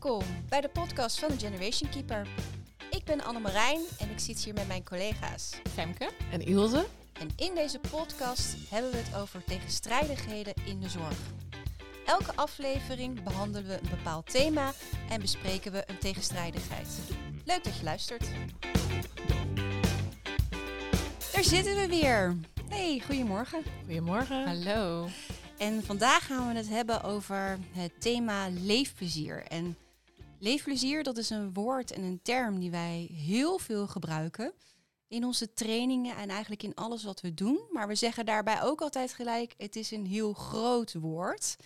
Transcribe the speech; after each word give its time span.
Welkom 0.00 0.26
bij 0.48 0.60
de 0.60 0.68
podcast 0.68 1.18
van 1.18 1.28
de 1.28 1.38
Generation 1.38 1.90
Keeper. 1.90 2.26
Ik 2.90 3.04
ben 3.04 3.24
Annemarijn 3.24 3.80
en 3.98 4.10
ik 4.10 4.18
zit 4.18 4.44
hier 4.44 4.54
met 4.54 4.66
mijn 4.66 4.84
collega's 4.84 5.60
Femke. 5.72 6.10
En 6.30 6.40
Ilse? 6.40 6.86
En 7.12 7.28
in 7.36 7.54
deze 7.54 7.78
podcast 7.90 8.56
hebben 8.70 8.90
we 8.90 8.96
het 8.96 9.16
over 9.16 9.44
tegenstrijdigheden 9.44 10.54
in 10.64 10.80
de 10.80 10.88
zorg. 10.88 11.16
Elke 12.06 12.34
aflevering 12.34 13.22
behandelen 13.22 13.68
we 13.68 13.78
een 13.82 13.90
bepaald 13.90 14.30
thema 14.30 14.72
en 15.08 15.20
bespreken 15.20 15.72
we 15.72 15.84
een 15.86 15.98
tegenstrijdigheid. 15.98 16.88
Leuk 17.44 17.64
dat 17.64 17.76
je 17.76 17.84
luistert. 17.84 18.28
Daar 21.32 21.44
zitten 21.44 21.74
we 21.74 21.86
weer. 21.88 22.36
Hey, 22.68 23.02
goedemorgen. 23.06 23.62
Goedemorgen. 23.84 24.46
Hallo. 24.46 25.08
En 25.56 25.84
vandaag 25.84 26.26
gaan 26.26 26.48
we 26.48 26.54
het 26.54 26.68
hebben 26.68 27.02
over 27.02 27.58
het 27.72 27.92
thema 28.00 28.48
leefplezier. 28.48 29.42
En 29.42 29.76
leefplezier, 30.38 31.02
dat 31.02 31.16
is 31.16 31.30
een 31.30 31.52
woord 31.52 31.90
en 31.90 32.02
een 32.02 32.22
term 32.22 32.58
die 32.58 32.70
wij 32.70 33.08
heel 33.12 33.58
veel 33.58 33.86
gebruiken 33.86 34.52
in 35.08 35.24
onze 35.24 35.52
trainingen 35.52 36.16
en 36.16 36.28
eigenlijk 36.28 36.62
in 36.62 36.74
alles 36.74 37.04
wat 37.04 37.20
we 37.20 37.34
doen. 37.34 37.60
Maar 37.70 37.88
we 37.88 37.94
zeggen 37.94 38.26
daarbij 38.26 38.62
ook 38.62 38.80
altijd 38.80 39.12
gelijk, 39.12 39.54
het 39.56 39.76
is 39.76 39.90
een 39.90 40.06
heel 40.06 40.32
groot 40.32 40.94
woord. 40.94 41.56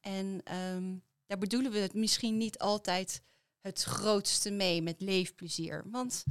En 0.00 0.40
ehm, 0.44 0.96
daar 1.26 1.38
bedoelen 1.38 1.72
we 1.72 1.78
het 1.78 1.94
misschien 1.94 2.36
niet 2.36 2.58
altijd 2.58 3.22
het 3.60 3.82
grootste 3.82 4.50
mee 4.50 4.82
met 4.82 5.00
leefplezier. 5.00 5.84
Want 5.90 6.24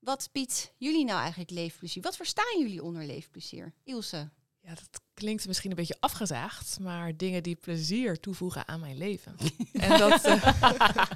wat 0.00 0.28
biedt 0.32 0.72
jullie 0.76 1.04
nou 1.04 1.20
eigenlijk 1.20 1.50
leefplezier? 1.50 2.02
Wat 2.02 2.16
verstaan 2.16 2.58
jullie 2.58 2.82
onder 2.82 3.04
leefplezier? 3.04 3.74
Ilse? 3.84 4.30
Ja, 4.64 4.74
dat 4.74 5.00
klinkt 5.14 5.46
misschien 5.46 5.70
een 5.70 5.76
beetje 5.76 6.00
afgezaagd, 6.00 6.80
maar 6.80 7.16
dingen 7.16 7.42
die 7.42 7.56
plezier 7.56 8.20
toevoegen 8.20 8.68
aan 8.68 8.80
mijn 8.80 8.96
leven. 8.96 9.36
en 9.72 9.98
dat, 9.98 10.26
uh, 10.26 10.60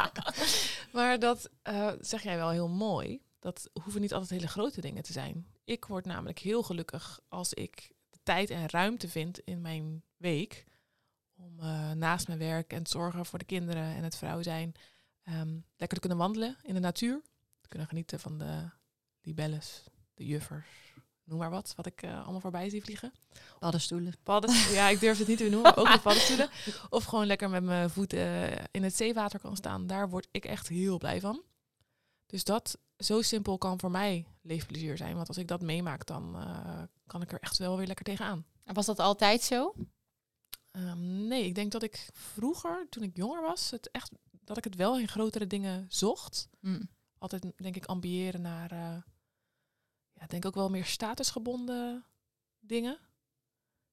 maar 0.93 1.19
dat 1.19 1.51
uh, 1.69 1.93
zeg 2.01 2.23
jij 2.23 2.37
wel 2.37 2.51
heel 2.51 2.69
mooi. 2.69 3.23
Dat 3.39 3.71
hoeven 3.83 4.01
niet 4.01 4.13
altijd 4.13 4.31
hele 4.31 4.49
grote 4.49 4.81
dingen 4.81 5.03
te 5.03 5.13
zijn. 5.13 5.47
Ik 5.65 5.85
word 5.85 6.05
namelijk 6.05 6.39
heel 6.39 6.63
gelukkig 6.63 7.21
als 7.29 7.55
ik 7.55 7.93
de 8.11 8.19
tijd 8.23 8.51
en 8.51 8.69
ruimte 8.69 9.09
vind 9.09 9.39
in 9.39 9.61
mijn 9.61 10.03
week 10.17 10.65
om 11.37 11.61
uh, 11.61 11.93
naast 11.93 12.27
mijn 12.27 12.39
werk 12.39 12.73
en 12.73 12.79
het 12.79 12.91
zorgen 12.91 13.27
voor 13.27 13.39
de 13.39 13.45
kinderen 13.45 13.95
en 13.95 14.03
het 14.03 14.17
vrouw 14.17 14.43
zijn, 14.43 14.73
um, 15.25 15.65
lekker 15.77 15.97
te 15.97 16.01
kunnen 16.01 16.19
wandelen 16.19 16.57
in 16.63 16.75
de 16.75 16.81
natuur. 16.81 17.23
Te 17.61 17.69
kunnen 17.69 17.89
genieten 17.89 18.21
van 18.21 18.39
de 18.39 18.71
libelles, 19.21 19.85
de 20.15 20.27
juffers, 20.27 20.88
noem 21.29 21.39
maar 21.39 21.51
wat, 21.51 21.73
wat 21.77 21.87
ik 21.87 22.03
uh, 22.03 22.23
allemaal 22.23 22.41
voorbij 22.41 22.69
zie 22.71 22.83
vliegen. 22.83 23.13
Paddenstoelen. 23.59 24.15
Paddenstoelen, 24.23 24.75
ja, 24.83 24.89
ik 24.89 25.01
durf 25.01 25.19
het 25.19 25.29
niet 25.29 25.39
te 25.39 25.49
noemen, 25.49 25.77
ook 25.77 25.93
de 25.93 26.01
paddenstoelen. 26.01 26.51
Of 26.91 27.05
gewoon 27.05 27.27
lekker 27.27 27.51
met 27.51 27.63
mijn 27.63 27.91
voeten 27.91 28.19
uh, 28.19 28.57
in 28.71 28.83
het 28.83 28.97
zeewater 28.97 29.41
kan 29.41 29.57
staan. 29.57 29.87
Daar 29.87 30.09
word 30.09 30.29
ik 30.31 30.45
echt 30.45 30.69
heel 30.69 30.99
blij 30.99 31.21
van. 31.21 31.43
Dus 32.27 32.45
dat, 32.45 32.79
zo 32.97 33.23
simpel 33.23 33.59
kan 33.59 33.81
voor 33.81 33.91
mij 33.91 34.27
leefplezier 34.43 34.97
zijn. 34.97 35.15
Want 35.15 35.29
als 35.29 35.37
ik 35.37 35.49
dat 35.49 35.63
meemaak, 35.63 36.07
dan 36.07 36.37
uh, 36.37 36.83
kan 37.07 37.23
ik 37.23 37.33
er 37.33 37.41
echt 37.41 37.59
wel 37.59 37.77
weer 37.77 37.87
lekker 37.87 38.05
tegenaan. 38.05 38.47
En 38.65 38.75
was 38.75 38.87
dat 38.87 38.99
altijd 38.99 39.43
zo? 39.43 39.75
Um, 40.73 41.27
nee, 41.27 41.45
ik 41.45 41.55
denk 41.55 41.73
dat 41.73 41.83
ik 41.83 42.09
vroeger, 42.13 42.87
toen 42.91 43.03
ik 43.03 43.17
jonger 43.17 43.43
was, 43.43 43.71
het 43.71 43.91
echt, 43.91 44.11
dat 44.45 44.57
ik 44.57 44.65
het 44.65 44.75
wel 44.75 44.99
in 44.99 45.09
grotere 45.09 45.47
dingen 45.47 45.87
zocht. 45.89 46.49
Mm. 46.61 46.89
Altijd, 47.19 47.53
denk 47.57 47.77
ik, 47.77 47.85
ambiëren 47.85 48.41
naar 48.41 49.05
ja, 50.21 50.27
denk 50.27 50.45
ook 50.47 50.55
wel 50.55 50.71
meer 50.71 50.85
statusgebonden 50.85 52.05
dingen. 52.61 52.99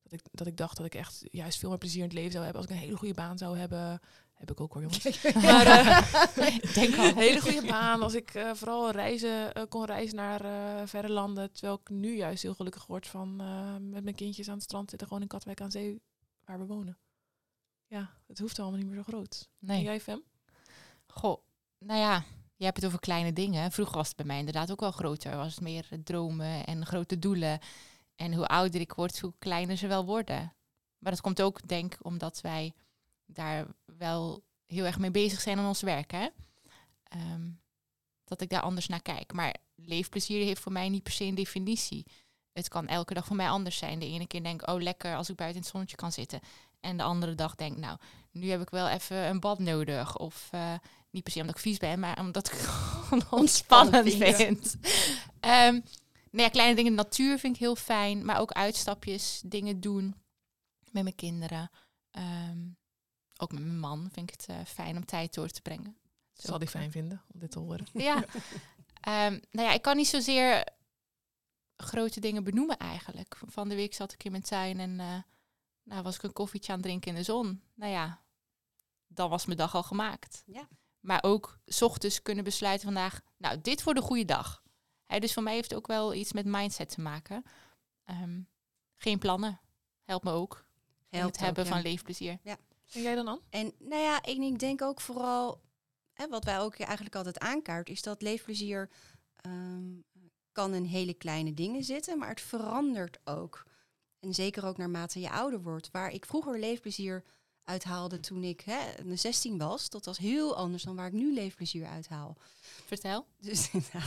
Dat 0.03 0.11
ik, 0.11 0.21
dat 0.31 0.47
ik 0.47 0.57
dacht 0.57 0.77
dat 0.77 0.85
ik 0.85 0.95
echt 0.95 1.23
juist 1.31 1.59
veel 1.59 1.69
meer 1.69 1.77
plezier 1.77 2.01
in 2.01 2.07
het 2.07 2.13
leven 2.13 2.31
zou 2.31 2.43
hebben 2.43 2.61
als 2.61 2.71
ik 2.71 2.77
een 2.77 2.83
hele 2.83 2.97
goede 2.97 3.13
baan 3.13 3.37
zou 3.37 3.57
hebben. 3.57 4.01
Heb 4.33 4.51
ik 4.51 4.59
ook 4.59 4.73
hoor, 4.73 4.81
jongens. 4.81 5.21
maar 5.43 5.67
uh, 5.67 6.73
denk 6.73 6.97
al. 6.97 7.05
een 7.05 7.17
hele 7.27 7.41
goede 7.41 7.67
baan. 7.67 8.01
Als 8.01 8.13
ik 8.13 8.33
uh, 8.33 8.53
vooral 8.53 8.91
reizen, 8.91 9.57
uh, 9.57 9.63
kon 9.69 9.85
reizen 9.85 10.15
naar 10.15 10.39
verre 10.87 11.09
landen. 11.09 11.51
Terwijl 11.51 11.79
ik 11.83 11.89
nu 11.89 12.15
juist 12.15 12.43
heel 12.43 12.53
gelukkig 12.53 12.85
word 12.85 13.07
van 13.07 13.35
met 13.89 14.03
mijn 14.03 14.15
kindjes 14.15 14.47
aan 14.47 14.53
het 14.53 14.63
strand 14.63 14.89
zitten. 14.89 15.07
Gewoon 15.07 15.23
in 15.23 15.29
Katwijk 15.29 15.61
aan 15.61 15.71
zee, 15.71 16.01
waar 16.45 16.59
we 16.59 16.65
wonen. 16.65 16.97
Ja, 17.87 18.09
het 18.27 18.39
hoeft 18.39 18.59
allemaal 18.59 18.79
niet 18.79 18.87
meer 18.87 18.97
zo 18.97 19.03
groot. 19.03 19.49
Nee. 19.59 19.77
En 19.77 19.83
jij, 19.83 20.01
Fem? 20.01 20.23
Goh, 21.07 21.41
nou 21.77 21.99
ja, 21.99 22.23
je 22.55 22.65
hebt 22.65 22.77
het 22.77 22.85
over 22.85 22.99
kleine 22.99 23.33
dingen. 23.33 23.71
Vroeger 23.71 23.95
was 23.95 24.07
het 24.07 24.15
bij 24.15 24.25
mij 24.25 24.39
inderdaad 24.39 24.71
ook 24.71 24.79
wel 24.79 24.91
groter. 24.91 25.35
Was 25.35 25.55
het 25.55 25.63
meer 25.63 25.87
dromen 26.03 26.65
en 26.65 26.85
grote 26.85 27.19
doelen. 27.19 27.59
En 28.15 28.33
hoe 28.33 28.47
ouder 28.47 28.81
ik 28.81 28.93
word, 28.93 29.19
hoe 29.19 29.33
kleiner 29.39 29.77
ze 29.77 29.87
wel 29.87 30.05
worden. 30.05 30.53
Maar 30.97 31.11
dat 31.11 31.21
komt 31.21 31.41
ook, 31.41 31.67
denk 31.67 31.97
omdat 32.01 32.41
wij 32.41 32.73
daar 33.25 33.65
wel 33.97 34.43
heel 34.65 34.85
erg 34.85 34.99
mee 34.99 35.11
bezig 35.11 35.41
zijn 35.41 35.59
aan 35.59 35.67
ons 35.67 35.81
werk. 35.81 36.11
Hè? 36.11 36.27
Um, 37.33 37.59
dat 38.23 38.41
ik 38.41 38.49
daar 38.49 38.61
anders 38.61 38.87
naar 38.87 39.01
kijk. 39.01 39.33
Maar 39.33 39.55
leefplezier 39.75 40.45
heeft 40.45 40.61
voor 40.61 40.71
mij 40.71 40.89
niet 40.89 41.03
per 41.03 41.11
se 41.11 41.23
een 41.23 41.35
definitie. 41.35 42.05
Het 42.53 42.67
kan 42.67 42.87
elke 42.87 43.13
dag 43.13 43.25
voor 43.25 43.35
mij 43.35 43.49
anders 43.49 43.77
zijn. 43.77 43.99
De 43.99 44.05
ene 44.05 44.27
keer 44.27 44.43
denk 44.43 44.61
ik, 44.61 44.69
oh 44.69 44.81
lekker 44.81 45.15
als 45.15 45.29
ik 45.29 45.35
buiten 45.35 45.57
in 45.57 45.63
het 45.63 45.71
zonnetje 45.71 45.95
kan 45.95 46.11
zitten. 46.11 46.39
En 46.79 46.97
de 46.97 47.03
andere 47.03 47.35
dag 47.35 47.55
denk 47.55 47.71
ik, 47.71 47.79
nou, 47.79 47.97
nu 48.31 48.49
heb 48.49 48.61
ik 48.61 48.69
wel 48.69 48.87
even 48.87 49.17
een 49.17 49.39
bad 49.39 49.59
nodig. 49.59 50.17
Of 50.17 50.49
uh, 50.55 50.73
niet 51.15 51.23
per 51.23 51.33
se 51.33 51.39
omdat 51.39 51.55
ik 51.55 51.61
vies 51.61 51.77
ben, 51.77 51.99
maar 51.99 52.19
omdat 52.19 52.47
ik 52.47 52.53
gewoon 52.59 53.23
ontspannend 53.29 54.13
vind. 54.13 54.75
um, 55.41 55.83
nou 56.31 56.43
ja, 56.43 56.49
kleine 56.49 56.75
dingen 56.75 56.91
in 56.91 56.97
de 56.97 57.03
natuur 57.03 57.39
vind 57.39 57.55
ik 57.55 57.59
heel 57.59 57.75
fijn. 57.75 58.25
Maar 58.25 58.39
ook 58.39 58.51
uitstapjes, 58.51 59.41
dingen 59.45 59.79
doen 59.79 60.15
met 60.91 61.03
mijn 61.03 61.15
kinderen. 61.15 61.71
Um, 62.11 62.77
ook 63.37 63.51
met 63.51 63.61
mijn 63.61 63.79
man 63.79 64.09
vind 64.11 64.31
ik 64.31 64.39
het 64.39 64.49
uh, 64.49 64.65
fijn 64.65 64.97
om 64.97 65.05
tijd 65.05 65.33
door 65.33 65.49
te 65.49 65.61
brengen. 65.61 65.97
Zo 66.33 66.47
zal 66.47 66.59
die 66.59 66.67
fijn 66.67 66.91
vinden 66.91 67.21
om 67.33 67.39
dit 67.39 67.51
te 67.51 67.59
horen. 67.59 67.87
Ja. 67.93 68.15
um, 68.15 68.23
nou 69.55 69.67
ja, 69.67 69.71
ik 69.71 69.81
kan 69.81 69.95
niet 69.95 70.07
zozeer 70.07 70.67
grote 71.77 72.19
dingen 72.19 72.43
benoemen 72.43 72.77
eigenlijk. 72.77 73.37
Van 73.45 73.69
de 73.69 73.75
week 73.75 73.93
zat 73.93 74.13
ik 74.13 74.23
in 74.23 74.31
mijn 74.31 74.43
tuin 74.43 74.79
en 74.79 74.99
uh, 74.99 75.17
nou, 75.83 76.03
was 76.03 76.15
ik 76.15 76.23
een 76.23 76.33
koffietje 76.33 76.71
aan 76.71 76.77
het 76.77 76.87
drinken 76.87 77.11
in 77.11 77.17
de 77.17 77.23
zon. 77.23 77.61
Nou 77.73 77.91
ja, 77.91 78.21
dan 79.07 79.29
was 79.29 79.45
mijn 79.45 79.57
dag 79.57 79.75
al 79.75 79.83
gemaakt. 79.83 80.43
Ja. 80.45 80.67
Maar 81.05 81.23
ook 81.23 81.59
s 81.65 81.81
ochtends 81.81 82.21
kunnen 82.21 82.43
besluiten 82.43 82.85
vandaag, 82.85 83.21
nou, 83.37 83.61
dit 83.61 83.83
wordt 83.83 83.99
een 83.99 84.05
goede 84.05 84.25
dag. 84.25 84.63
He, 85.05 85.19
dus 85.19 85.33
voor 85.33 85.43
mij 85.43 85.53
heeft 85.53 85.69
het 85.69 85.77
ook 85.77 85.87
wel 85.87 86.13
iets 86.13 86.33
met 86.33 86.45
mindset 86.45 86.89
te 86.89 87.01
maken. 87.01 87.43
Um, 88.05 88.47
geen 88.97 89.19
plannen. 89.19 89.59
Helpt 90.03 90.23
me 90.23 90.31
ook. 90.31 90.65
Helpt 91.09 91.35
het 91.35 91.45
hebben 91.45 91.63
ook, 91.63 91.69
ja. 91.69 91.75
van 91.75 91.83
leefplezier. 91.83 92.37
Ja. 92.43 92.57
En 92.93 93.01
jij 93.01 93.15
dan, 93.15 93.27
An? 93.27 93.41
En 93.49 93.73
nou 93.79 94.01
ja, 94.01 94.23
ik, 94.23 94.37
ik 94.37 94.59
denk 94.59 94.81
ook 94.81 95.01
vooral, 95.01 95.61
hè, 96.13 96.27
wat 96.27 96.43
wij 96.43 96.59
ook 96.59 96.79
eigenlijk 96.79 97.15
altijd 97.15 97.39
aankaart, 97.39 97.89
is 97.89 98.01
dat 98.01 98.21
leefplezier 98.21 98.89
um, 99.45 100.03
kan 100.51 100.73
in 100.73 100.83
hele 100.83 101.13
kleine 101.13 101.53
dingen 101.53 101.83
zitten, 101.83 102.17
maar 102.17 102.29
het 102.29 102.41
verandert 102.41 103.19
ook. 103.23 103.65
En 104.19 104.33
zeker 104.33 104.65
ook 104.65 104.77
naarmate 104.77 105.19
je 105.19 105.29
ouder 105.29 105.61
wordt. 105.61 105.91
Waar 105.91 106.11
ik 106.11 106.25
vroeger 106.25 106.59
leefplezier 106.59 107.23
uithaalde 107.65 108.19
toen 108.19 108.43
ik 108.43 108.61
hè, 108.61 109.15
16 109.15 109.57
was. 109.57 109.89
Dat 109.89 110.05
was 110.05 110.17
heel 110.17 110.55
anders 110.55 110.83
dan 110.83 110.95
waar 110.95 111.07
ik 111.07 111.13
nu 111.13 111.33
leefplezier 111.33 111.85
uithaal. 111.85 112.37
Vertel. 112.85 113.25
Dus, 113.39 113.71
nou, 113.93 114.05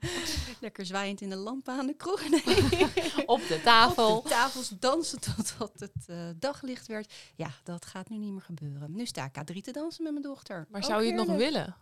lekker 0.60 0.86
zwaaiend 0.86 1.20
in 1.20 1.30
de 1.30 1.36
lampen 1.36 1.74
aan 1.74 1.86
de 1.86 1.94
kroeg. 1.94 2.28
Nee. 2.28 2.44
Op 3.26 3.40
de 3.48 3.60
tafel. 3.64 4.16
Op 4.16 4.22
de 4.22 4.28
tafels 4.28 4.68
dansen 4.68 5.20
totdat 5.20 5.72
het 5.74 6.06
uh, 6.06 6.28
daglicht 6.36 6.86
werd. 6.86 7.12
Ja, 7.34 7.50
dat 7.62 7.86
gaat 7.86 8.08
nu 8.08 8.16
niet 8.16 8.32
meer 8.32 8.42
gebeuren. 8.42 8.94
Nu 8.94 9.06
sta 9.06 9.30
ik 9.32 9.52
K3 9.52 9.60
te 9.60 9.72
dansen 9.72 10.02
met 10.02 10.12
mijn 10.12 10.24
dochter. 10.24 10.66
Maar 10.70 10.84
zou 10.84 11.02
je 11.02 11.12
het 11.12 11.26
nog 11.26 11.36
willen? 11.36 11.76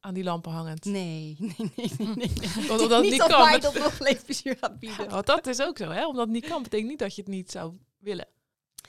Aan 0.00 0.14
die 0.14 0.24
lampen 0.24 0.52
hangend? 0.52 0.84
Nee, 0.84 1.36
nee, 1.38 1.54
nee. 1.58 2.14
nee, 2.14 2.70
omdat 2.70 3.02
niet 3.02 3.10
niet 3.10 3.20
dat 3.20 3.30
kan. 3.30 3.44
mij 3.44 3.58
dat 3.58 3.74
nog 3.74 3.98
leefplezier 3.98 4.56
gaat 4.60 4.78
bieden. 4.78 5.08
Want 5.08 5.26
dat 5.26 5.46
is 5.46 5.60
ook 5.60 5.78
zo, 5.78 5.90
hè? 5.90 6.06
Omdat 6.06 6.24
het 6.24 6.34
niet 6.34 6.46
kan, 6.46 6.62
betekent 6.62 6.88
niet 6.88 6.98
dat 6.98 7.14
je 7.14 7.22
het 7.22 7.30
niet 7.30 7.50
zou 7.50 7.74
willen. 7.98 8.28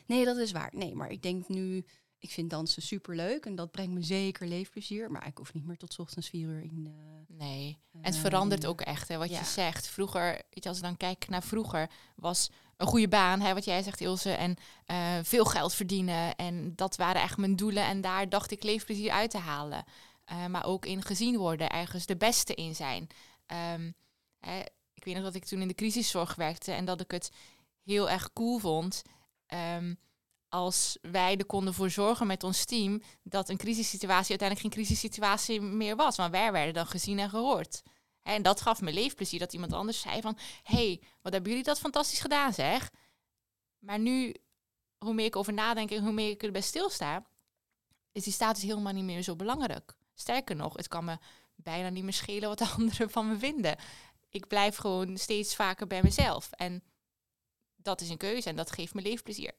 Nee, 0.08 0.26
dat 0.26 0.38
is 0.38 0.52
waar. 0.52 0.72
Nee, 0.76 0.96
maar 0.96 1.12
ik 1.12 1.22
denk 1.22 1.48
nu, 1.48 1.86
ik 2.20 2.30
vind 2.32 2.50
dansen 2.50 2.82
super 2.82 3.16
leuk 3.16 3.46
en 3.46 3.56
dat 3.56 3.72
brengt 3.72 3.94
me 3.94 4.02
zeker 4.02 4.48
leefplezier. 4.48 5.12
Maar 5.12 5.28
ik 5.28 5.38
hoef 5.38 5.54
niet 5.54 5.66
meer 5.66 5.78
tot 5.78 6.00
ochtends 6.00 6.30
vier 6.30 6.48
uur 6.48 6.62
in. 6.62 6.86
Uh, 6.88 7.38
nee, 7.38 7.78
en 7.92 8.04
het 8.04 8.18
verandert 8.18 8.66
ook 8.66 8.82
echt, 8.82 9.08
hè, 9.08 9.18
wat 9.18 9.30
ja. 9.30 9.40
je 9.40 9.46
zegt. 9.46 9.88
Vroeger, 9.88 10.32
weet 10.32 10.64
je, 10.64 10.70
als 10.70 10.78
ik 10.78 10.84
dan 10.84 10.98
kijk 10.98 11.30
naar 11.30 11.44
vroeger, 11.44 11.90
was 12.16 12.50
een 12.78 12.88
goede 12.88 13.08
baan, 13.08 13.40
hè, 13.40 13.54
wat 13.54 13.66
jij 13.66 13.84
zegt, 13.84 14.02
Ilse, 14.02 14.32
en 14.32 14.56
uh, 14.88 15.20
veel 15.24 15.46
geld 15.46 15.74
verdienen. 15.74 16.36
En 16.36 16.76
dat 16.76 16.96
waren 16.96 17.22
echt 17.22 17.38
mijn 17.38 17.56
doelen. 17.56 17.84
En 17.84 18.02
daar 18.02 18.30
dacht 18.30 18.52
ik 18.52 18.64
leefplezier 18.64 19.12
uit 19.12 19.30
te 19.30 19.38
halen. 19.38 19.84
Uh, 20.32 20.46
maar 20.46 20.66
ook 20.66 20.86
in 20.86 21.02
gezien 21.02 21.38
worden, 21.38 21.70
ergens 21.70 22.06
de 22.06 22.18
beste 22.18 22.54
in 22.54 22.76
zijn. 22.76 23.08
Um, 23.74 23.96
hè, 24.40 24.60
ik 24.94 25.04
weet 25.04 25.16
nog 25.16 25.24
dat 25.24 25.36
ik 25.36 25.46
toen 25.46 25.62
in 25.62 25.68
de 25.68 25.74
crisiszorg 25.74 26.36
werkte 26.36 26.72
en 26.72 26.86
dat 26.86 27.02
ik 27.02 27.12
het 27.12 27.32
heel 27.84 28.10
erg 28.10 28.34
cool 28.34 28.58
vond. 28.58 29.02
Um, 29.54 30.00
als 30.50 30.98
wij 31.02 31.38
er 31.38 31.46
konden 31.46 31.74
voor 31.74 31.90
zorgen 31.90 32.28
met 32.28 32.44
ons 32.44 32.66
team 32.66 33.02
dat 33.24 33.50
een 33.50 33.58
crisissituatie 33.58 34.30
uiteindelijk 34.30 34.60
geen 34.60 34.84
crisissituatie 34.84 35.62
meer 35.62 35.96
was. 35.96 36.18
Maar 36.18 36.32
wij 36.32 36.52
werden 36.52 36.74
dan 36.74 36.88
gezien 36.88 37.20
en 37.20 37.30
gehoord. 37.30 37.84
En 38.22 38.42
dat 38.42 38.62
gaf 38.62 38.82
me 38.82 38.94
leefplezier 38.94 39.40
dat 39.40 39.54
iemand 39.54 39.74
anders 39.74 40.00
zei 40.00 40.22
van... 40.22 40.38
hey, 40.64 41.02
wat 41.22 41.34
hebben 41.34 41.50
jullie 41.52 41.66
dat 41.66 41.80
fantastisch 41.80 42.20
gedaan 42.20 42.54
zeg. 42.54 42.92
Maar 43.80 44.00
nu, 44.00 44.36
hoe 44.98 45.14
meer 45.14 45.26
ik 45.26 45.36
over 45.36 45.54
nadenk 45.54 45.92
en 45.92 46.04
hoe 46.04 46.12
meer 46.12 46.30
ik 46.30 46.44
erbij 46.44 46.62
stilsta... 46.62 47.26
is 48.12 48.24
die 48.24 48.34
status 48.34 48.64
helemaal 48.64 48.94
niet 48.94 49.04
meer 49.04 49.22
zo 49.22 49.36
belangrijk. 49.36 49.96
Sterker 50.14 50.56
nog, 50.56 50.76
het 50.76 50.88
kan 50.88 51.06
me 51.06 51.18
bijna 51.56 51.90
niet 51.90 52.04
meer 52.04 52.14
schelen 52.14 52.50
wat 52.50 52.58
de 52.58 52.68
anderen 52.78 53.10
van 53.10 53.28
me 53.28 53.38
vinden. 53.38 53.78
Ik 54.30 54.48
blijf 54.48 54.76
gewoon 54.76 55.18
steeds 55.18 55.56
vaker 55.56 55.88
bij 55.88 56.04
mezelf. 56.04 56.52
En 56.52 56.84
dat 57.88 58.02
is 58.02 58.10
een 58.10 58.18
keuze 58.18 58.50
en 58.50 58.56
dat 58.56 58.72
geeft 58.72 58.94
me 58.94 59.02
leefplezier. 59.02 59.52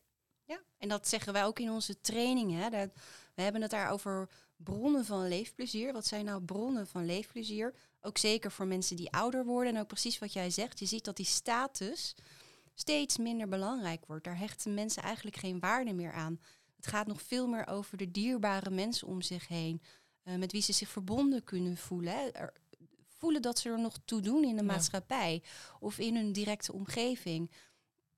Ja, 0.45 0.61
en 0.79 0.89
dat 0.89 1.09
zeggen 1.09 1.33
wij 1.33 1.45
ook 1.45 1.59
in 1.59 1.71
onze 1.71 2.01
trainingen. 2.01 2.61
Hè. 2.63 2.71
Dat, 2.71 2.91
we 3.35 3.43
hebben 3.43 3.63
het 3.63 3.71
daar 3.71 3.91
over 3.91 4.29
bronnen 4.57 5.05
van 5.05 5.29
leefplezier. 5.29 5.93
Wat 5.93 6.07
zijn 6.07 6.25
nou 6.25 6.43
bronnen 6.43 6.87
van 6.87 7.07
leefplezier? 7.07 7.75
Ook 8.01 8.19
zeker 8.19 8.51
voor 8.51 8.67
mensen 8.67 8.97
die 8.97 9.11
ouder 9.11 9.45
worden. 9.45 9.75
En 9.75 9.81
ook 9.81 9.87
precies 9.87 10.19
wat 10.19 10.33
jij 10.33 10.51
zegt. 10.51 10.79
Je 10.79 10.87
ziet 10.87 11.05
dat 11.05 11.17
die 11.17 11.27
status 11.27 12.15
steeds 12.75 13.19
minder 13.19 13.49
belangrijk 13.49 14.07
wordt. 14.07 14.25
Daar 14.25 14.39
hechten 14.39 14.75
mensen 14.75 15.03
eigenlijk 15.03 15.37
geen 15.37 15.61
waarde 15.61 15.93
meer 15.93 16.13
aan. 16.13 16.41
Het 16.77 16.87
gaat 16.87 17.07
nog 17.07 17.23
veel 17.23 17.47
meer 17.47 17.67
over 17.67 17.97
de 17.97 18.11
dierbare 18.11 18.71
mensen 18.71 19.09
om 19.09 19.23
zich 19.23 19.49
heen. 19.49 19.83
Uh, 20.25 20.35
met 20.35 20.53
wie 20.53 20.63
ze 20.63 20.73
zich 20.73 20.89
verbonden 20.89 21.45
kunnen 21.45 21.77
voelen. 21.77 22.13
Hè. 22.13 22.29
Er, 22.29 22.53
voelen 23.19 23.43
dat 23.43 23.59
ze 23.59 23.69
er 23.69 23.81
nog 23.81 23.99
toe 24.05 24.21
doen 24.21 24.45
in 24.45 24.57
de 24.57 24.63
Ja. 24.63 24.73
maatschappij 24.73 25.43
of 25.81 25.99
in 25.99 26.17
hun 26.17 26.33
directe 26.33 26.73
omgeving. 26.73 27.51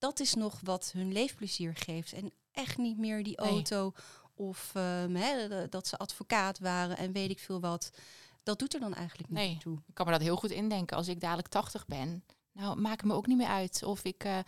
Dat 0.00 0.20
is 0.20 0.34
nog 0.34 0.60
wat 0.62 0.90
hun 0.92 1.12
leefplezier 1.12 1.76
geeft. 1.76 2.12
En 2.12 2.32
echt 2.52 2.78
niet 2.78 2.98
meer 2.98 3.22
die 3.22 3.40
Nee. 3.40 3.50
auto 3.50 3.92
of 4.34 4.70
ehm, 4.74 5.68
dat 5.70 5.86
ze 5.86 5.96
advocaat 5.98 6.58
waren 6.58 6.96
en 6.96 7.12
weet 7.12 7.30
ik 7.30 7.38
veel 7.38 7.60
wat. 7.60 7.90
Dat 8.42 8.58
doet 8.58 8.74
er 8.74 8.80
dan 8.80 8.94
eigenlijk 8.94 9.28
niet 9.28 9.38
Nee. 9.38 9.58
toe. 9.58 9.78
Ik 9.86 9.94
kan 9.94 10.06
me 10.06 10.12
dat 10.12 10.20
heel 10.20 10.36
goed 10.36 10.50
indenken. 10.50 10.96
Als 10.96 11.08
ik 11.08 11.20
dadelijk 11.20 11.48
80 11.48 11.86
ben, 11.86 12.24
nou 12.52 12.80
maakt 12.80 13.00
het 13.00 13.10
me 13.10 13.16
ook 13.16 13.26
niet 13.26 13.36
meer 13.36 13.46
uit 13.46 13.82
of 13.82 14.04
ik 14.04 14.24
eh, 14.24 14.38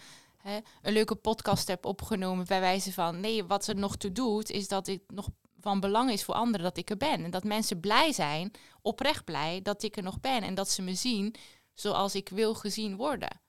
een 0.82 0.92
leuke 0.92 1.14
podcast 1.14 1.68
heb 1.68 1.84
opgenomen 1.84 2.46
bij 2.46 2.60
wijze 2.60 2.92
van 2.92 3.20
nee, 3.20 3.44
wat 3.44 3.66
er 3.66 3.76
nog 3.76 3.96
toe 3.96 4.12
doet, 4.12 4.50
is 4.50 4.68
dat 4.68 4.86
het 4.86 5.00
nog 5.06 5.28
van 5.60 5.80
belang 5.80 6.10
is 6.10 6.24
voor 6.24 6.34
anderen 6.34 6.62
dat 6.66 6.76
ik 6.76 6.90
er 6.90 6.96
ben. 6.96 7.24
En 7.24 7.30
dat 7.30 7.44
mensen 7.44 7.80
blij 7.80 8.12
zijn, 8.12 8.52
oprecht 8.82 9.24
blij, 9.24 9.62
dat 9.62 9.82
ik 9.82 9.96
er 9.96 10.02
nog 10.02 10.20
ben. 10.20 10.42
En 10.42 10.54
dat 10.54 10.70
ze 10.70 10.82
me 10.82 10.94
zien 10.94 11.34
zoals 11.74 12.14
ik 12.14 12.28
wil 12.28 12.54
gezien 12.54 12.96
worden. 12.96 13.40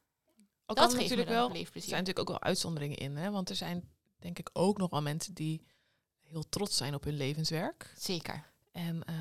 Ook 0.65 0.77
dat 0.77 0.89
geeft 0.89 1.01
natuurlijk 1.01 1.29
wel. 1.29 1.49
Er 1.49 1.67
zijn 1.71 1.89
natuurlijk 1.89 2.19
ook 2.19 2.27
wel 2.27 2.41
uitzonderingen 2.41 2.97
in, 2.97 3.15
hè? 3.15 3.31
want 3.31 3.49
er 3.49 3.55
zijn 3.55 3.89
denk 4.19 4.39
ik 4.39 4.49
ook 4.53 4.77
nog 4.77 4.89
wel 4.89 5.01
mensen 5.01 5.33
die 5.33 5.65
heel 6.21 6.49
trots 6.49 6.77
zijn 6.77 6.93
op 6.93 7.03
hun 7.03 7.17
levenswerk. 7.17 7.93
Zeker. 7.97 8.51
En 8.71 9.03
eh, 9.03 9.15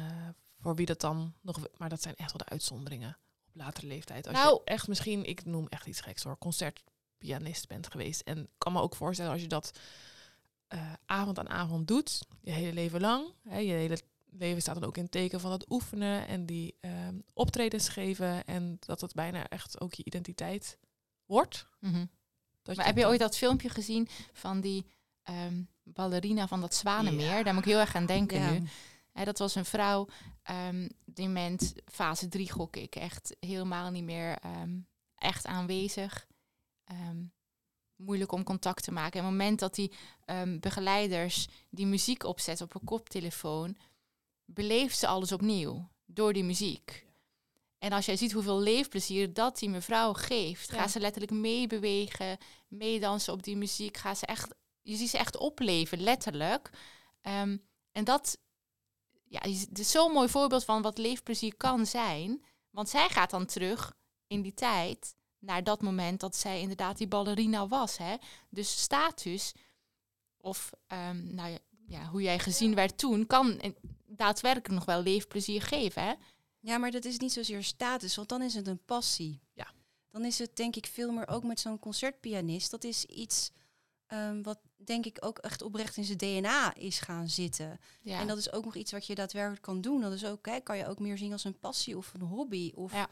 voor 0.61 0.75
wie 0.75 0.87
dat 0.87 1.00
dan 1.00 1.35
nog, 1.41 1.59
maar 1.77 1.89
dat 1.89 2.03
zijn 2.03 2.17
echt 2.17 2.33
wel 2.33 2.47
de 2.47 2.53
uitzonderingen 2.53 3.19
op 3.49 3.55
latere 3.55 3.87
leeftijd. 3.87 4.27
Als 4.27 4.37
Nou- 4.37 4.55
je 4.55 4.61
echt 4.65 4.89
misschien, 4.89 5.25
ik 5.25 5.44
noem 5.44 5.67
echt 5.69 5.87
iets 5.87 6.00
geks 6.00 6.23
hoor, 6.23 6.39
concertpianist 6.39 7.69
bent 7.69 7.87
geweest. 7.91 8.21
En 8.21 8.39
ik 8.39 8.49
kan 8.59 8.73
me 8.73 8.81
ook 8.81 8.97
voorstellen 8.97 9.33
als 9.33 9.41
je 9.41 9.49
dat 9.49 9.79
eh, 10.69 10.93
avond 11.06 11.39
aan 11.39 11.49
avond 11.49 11.89
doet, 11.89 12.27
je 12.41 12.50
hele 12.50 12.73
leven 12.73 13.00
lang. 13.00 13.35
Hè, 13.49 13.59
je 13.59 13.73
hele 13.73 13.99
leven 14.31 14.61
staat 14.62 14.75
dan 14.75 14.85
ook 14.85 14.97
in 14.97 15.03
het 15.03 15.12
teken 15.12 15.41
van 15.41 15.53
het 15.53 15.71
oefenen 15.71 16.27
en 16.27 16.47
die 16.47 16.77
ehm, 16.81 17.19
optredens 17.33 17.89
geven. 17.89 18.44
En 18.44 18.77
dat 18.81 19.00
het 19.00 19.15
bijna 19.15 19.49
echt 19.49 19.81
ook 19.81 19.94
je 19.94 20.05
identiteit 20.05 20.79
wordt. 21.32 21.67
Mhm. 21.79 22.06
Maar 22.76 22.84
heb 22.87 22.96
je 22.96 23.06
ooit 23.06 23.19
dat 23.20 23.37
filmpje 23.37 23.69
gezien 23.69 24.08
van 24.32 24.61
die 24.61 24.87
ehm, 25.23 25.62
ballerina 25.82 26.49
van 26.49 26.61
dat 26.61 26.75
Zwanenmeer? 26.75 27.37
Ja. 27.37 27.43
Daar 27.43 27.55
moet 27.55 27.62
ik 27.62 27.69
heel 27.70 27.81
erg 27.81 27.94
aan 27.94 28.06
denken 28.06 28.40
Ja. 28.40 28.50
nu. 28.50 28.69
Dat 29.25 29.38
was 29.38 29.55
een 29.55 29.64
vrouw, 29.64 30.06
ehm 30.43 30.88
dement, 31.05 31.73
fase 31.87 32.29
3 32.29 32.50
gok 32.52 32.76
ik. 32.76 32.96
Echt 32.96 33.37
helemaal 33.40 33.90
niet 33.90 34.05
meer 34.05 34.38
ehm, 34.38 34.79
echt 35.14 35.46
aanwezig. 35.46 36.26
Moeilijk 37.96 38.32
om 38.32 38.44
contact 38.44 38.84
te 38.84 38.93
maken. 38.93 39.20
En 39.20 39.26
op 39.26 39.31
het 39.31 39.38
moment 39.38 39.58
dat 39.58 39.75
die 39.75 39.93
begeleiders 40.61 41.49
die 41.70 41.87
muziek 41.87 42.25
opzetten 42.25 42.67
op 42.67 42.75
een 42.75 42.84
koptelefoon, 42.84 43.76
beleeft 44.44 44.99
ze 44.99 45.06
alles 45.06 45.32
opnieuw 45.32 45.88
door 46.06 46.32
die 46.32 46.44
muziek. 46.44 47.06
En 47.82 47.93
als 47.93 48.06
jij 48.06 48.17
ziet 48.17 48.32
hoeveel 48.32 48.61
leefplezier 48.61 49.32
dat 49.32 49.58
die 49.58 49.69
mevrouw 49.69 50.12
geeft, 50.12 50.70
Ja. 50.70 50.76
gaat 50.76 50.90
ze 50.90 51.00
letterlijk 51.00 51.32
meebewegen, 51.32 52.38
meedansen 52.69 53.32
op 53.32 53.43
die 53.43 53.56
muziek. 53.56 53.96
Gaat 53.96 54.19
ze 54.19 54.26
echt, 54.26 54.55
je 54.82 54.96
ziet 54.96 55.11
ze 55.11 55.19
echt 55.19 55.37
opleven, 55.37 56.00
letterlijk. 56.00 56.70
Ehm, 57.20 57.56
en 57.93 58.05
dat 58.05 58.38
ja, 59.25 59.40
het 59.40 59.79
is 59.79 59.90
zo'n 59.90 60.12
mooi 60.12 60.29
voorbeeld 60.29 60.64
van 60.64 60.82
wat 60.82 60.99
leefplezier 60.99 61.56
kan 61.56 61.87
zijn. 61.87 62.44
Want 62.70 62.88
zij 62.88 63.08
gaat 63.08 63.31
dan 63.31 63.46
terug 63.46 63.94
in 64.26 64.43
die 64.43 64.55
tijd 64.55 65.14
naar 65.38 65.64
dat 65.64 65.82
moment 65.82 66.20
dat 66.20 66.37
zij 66.37 66.61
inderdaad 66.61 66.99
die 66.99 67.08
ballerina 67.08 67.69
was. 67.69 67.96
Hè? 67.96 68.14
Dus 68.49 68.81
status 68.81 69.52
of 70.37 70.70
ehm, 70.87 71.34
nou 71.34 71.58
ja, 71.87 72.05
hoe 72.08 72.23
jij 72.23 72.38
gezien 72.38 72.75
werd 72.75 72.99
toen, 72.99 73.26
kan 73.26 73.75
daadwerkelijk 74.06 74.75
nog 74.75 74.84
wel 74.84 75.02
leefplezier 75.02 75.62
geven. 75.62 76.02
Hè? 76.02 76.12
Ja, 76.64 76.79
maar 76.79 76.91
dat 76.91 77.05
is 77.05 77.19
niet 77.19 77.32
zozeer 77.32 77.62
status, 77.64 78.17
want 78.17 78.29
dan 78.29 78.43
is 78.43 78.55
het 78.55 78.67
een 78.67 78.85
passie. 78.85 79.41
Ja. 79.53 79.70
Dan 80.11 80.25
is 80.25 80.38
het 80.38 80.56
denk 80.56 80.76
ik 80.76 80.87
veel 80.87 81.11
meer 81.12 81.29
ook 81.29 81.43
met 81.44 81.61
zo'n 81.61 81.79
concertpianist. 81.79 82.70
Dat 82.70 82.85
is 82.85 83.05
iets 83.05 83.50
ehm, 84.06 84.43
wat 84.43 84.59
denk 84.76 85.06
ik 85.06 85.17
ook 85.20 85.38
echt 85.38 85.62
oprecht 85.62 85.97
in 85.97 86.05
zijn 86.05 86.19
DNA 86.19 86.75
is 86.75 86.99
gaan 87.00 87.29
zitten. 87.29 87.81
Ja. 88.03 88.20
En 88.20 88.26
dat 88.26 88.38
is 88.38 88.53
ook 88.53 88.64
nog 88.64 88.75
iets 88.76 88.93
wat 88.93 89.06
je 89.06 89.14
daadwerkelijk 89.14 89.62
kan 89.62 89.81
doen. 89.81 90.00
Dat 90.00 90.12
is 90.12 90.25
ook, 90.25 90.47
hè, 90.47 90.61
kan 90.61 90.76
je 90.76 90.87
ook 90.87 90.99
meer 90.99 91.19
zien 91.19 91.32
als 91.32 91.44
een 91.44 91.59
passie 91.59 91.97
of 91.97 92.14
een 92.14 92.20
hobby. 92.20 92.73
Of 92.75 92.93
Ja. 92.93 93.08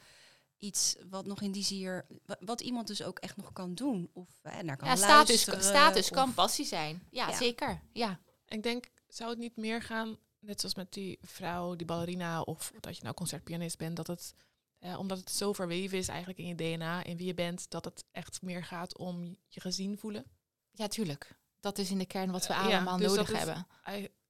iets 0.59 0.97
wat 1.11 1.27
nog 1.27 1.41
in 1.41 1.53
die 1.53 1.65
zier, 1.65 2.07
wa- 2.27 2.37
wat 2.41 2.61
iemand 2.61 2.87
dus 2.87 3.03
ook 3.03 3.19
echt 3.19 3.37
nog 3.37 3.53
kan 3.53 3.75
doen. 3.75 4.11
Of 4.13 4.29
eh, 4.43 4.59
naar 4.59 4.77
kan 4.77 4.89
ja, 4.89 4.97
status, 4.97 5.29
luisteren, 5.29 5.63
status 5.63 6.11
kan 6.11 6.29
of- 6.29 6.35
passie 6.35 6.65
zijn. 6.67 7.07
Ja, 7.11 7.29
Ja. 7.29 7.37
zeker. 7.37 7.81
Ja. 7.93 8.21
Ik 8.47 8.63
denk, 8.63 8.91
zou 9.09 9.31
het 9.31 9.39
niet 9.39 9.57
meer 9.57 9.83
gaan, 9.83 10.19
net 10.41 10.61
zoals 10.61 10.75
met 10.75 10.93
die 10.93 11.19
vrouw, 11.23 11.75
die 11.75 11.87
ballerina, 11.87 12.41
of 12.41 12.73
dat 12.81 12.97
je 12.97 13.03
nou 13.03 13.15
concertpianist 13.15 13.79
bent, 13.79 13.97
dat 13.97 14.07
het, 14.07 14.35
eh, 14.79 14.99
omdat 14.99 15.19
het 15.19 15.31
zo 15.31 15.53
verweven 15.53 15.99
is 15.99 16.09
eigenlijk 16.09 16.39
in 16.39 16.47
je 16.47 16.55
DNA, 16.55 17.05
in 17.05 17.17
wie 17.17 17.27
je 17.27 17.35
bent, 17.35 17.71
dat 17.71 17.85
het 17.85 18.05
echt 18.11 18.43
meer 18.43 18.65
gaat 18.65 18.99
om 18.99 19.37
je 19.49 19.61
gezien 19.61 19.99
voelen? 19.99 20.25
ja, 20.73 20.89
tuurlijk. 20.89 21.39
Dat 21.61 21.79
is 21.79 21.91
in 21.91 21.99
de 21.99 22.07
kern 22.07 22.31
wat 22.31 22.47
we 22.47 22.53
Eh, 22.53 22.69
ja, 22.69 22.75
allemaal 22.75 22.99
dus 22.99 23.07
nodig 23.07 23.33
hebben. 23.33 23.67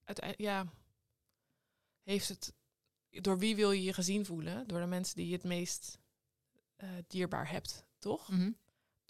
Uiteindelijk, 0.04 0.50
ja, 0.50 0.66
heeft 2.02 2.28
het, 2.28 2.54
door 3.10 3.38
wie 3.38 3.56
wil 3.56 3.70
je 3.70 3.82
je 3.82 3.92
gezien 3.92 4.26
voelen? 4.26 4.68
Door 4.68 4.80
de 4.80 4.86
mensen 4.86 5.16
die 5.16 5.26
je 5.26 5.32
het 5.32 5.44
meest 5.44 5.98
eh, 6.76 6.88
dierbaar 7.06 7.50
hebt, 7.50 7.84
toch? 7.98 8.28
Mhm. 8.28 8.50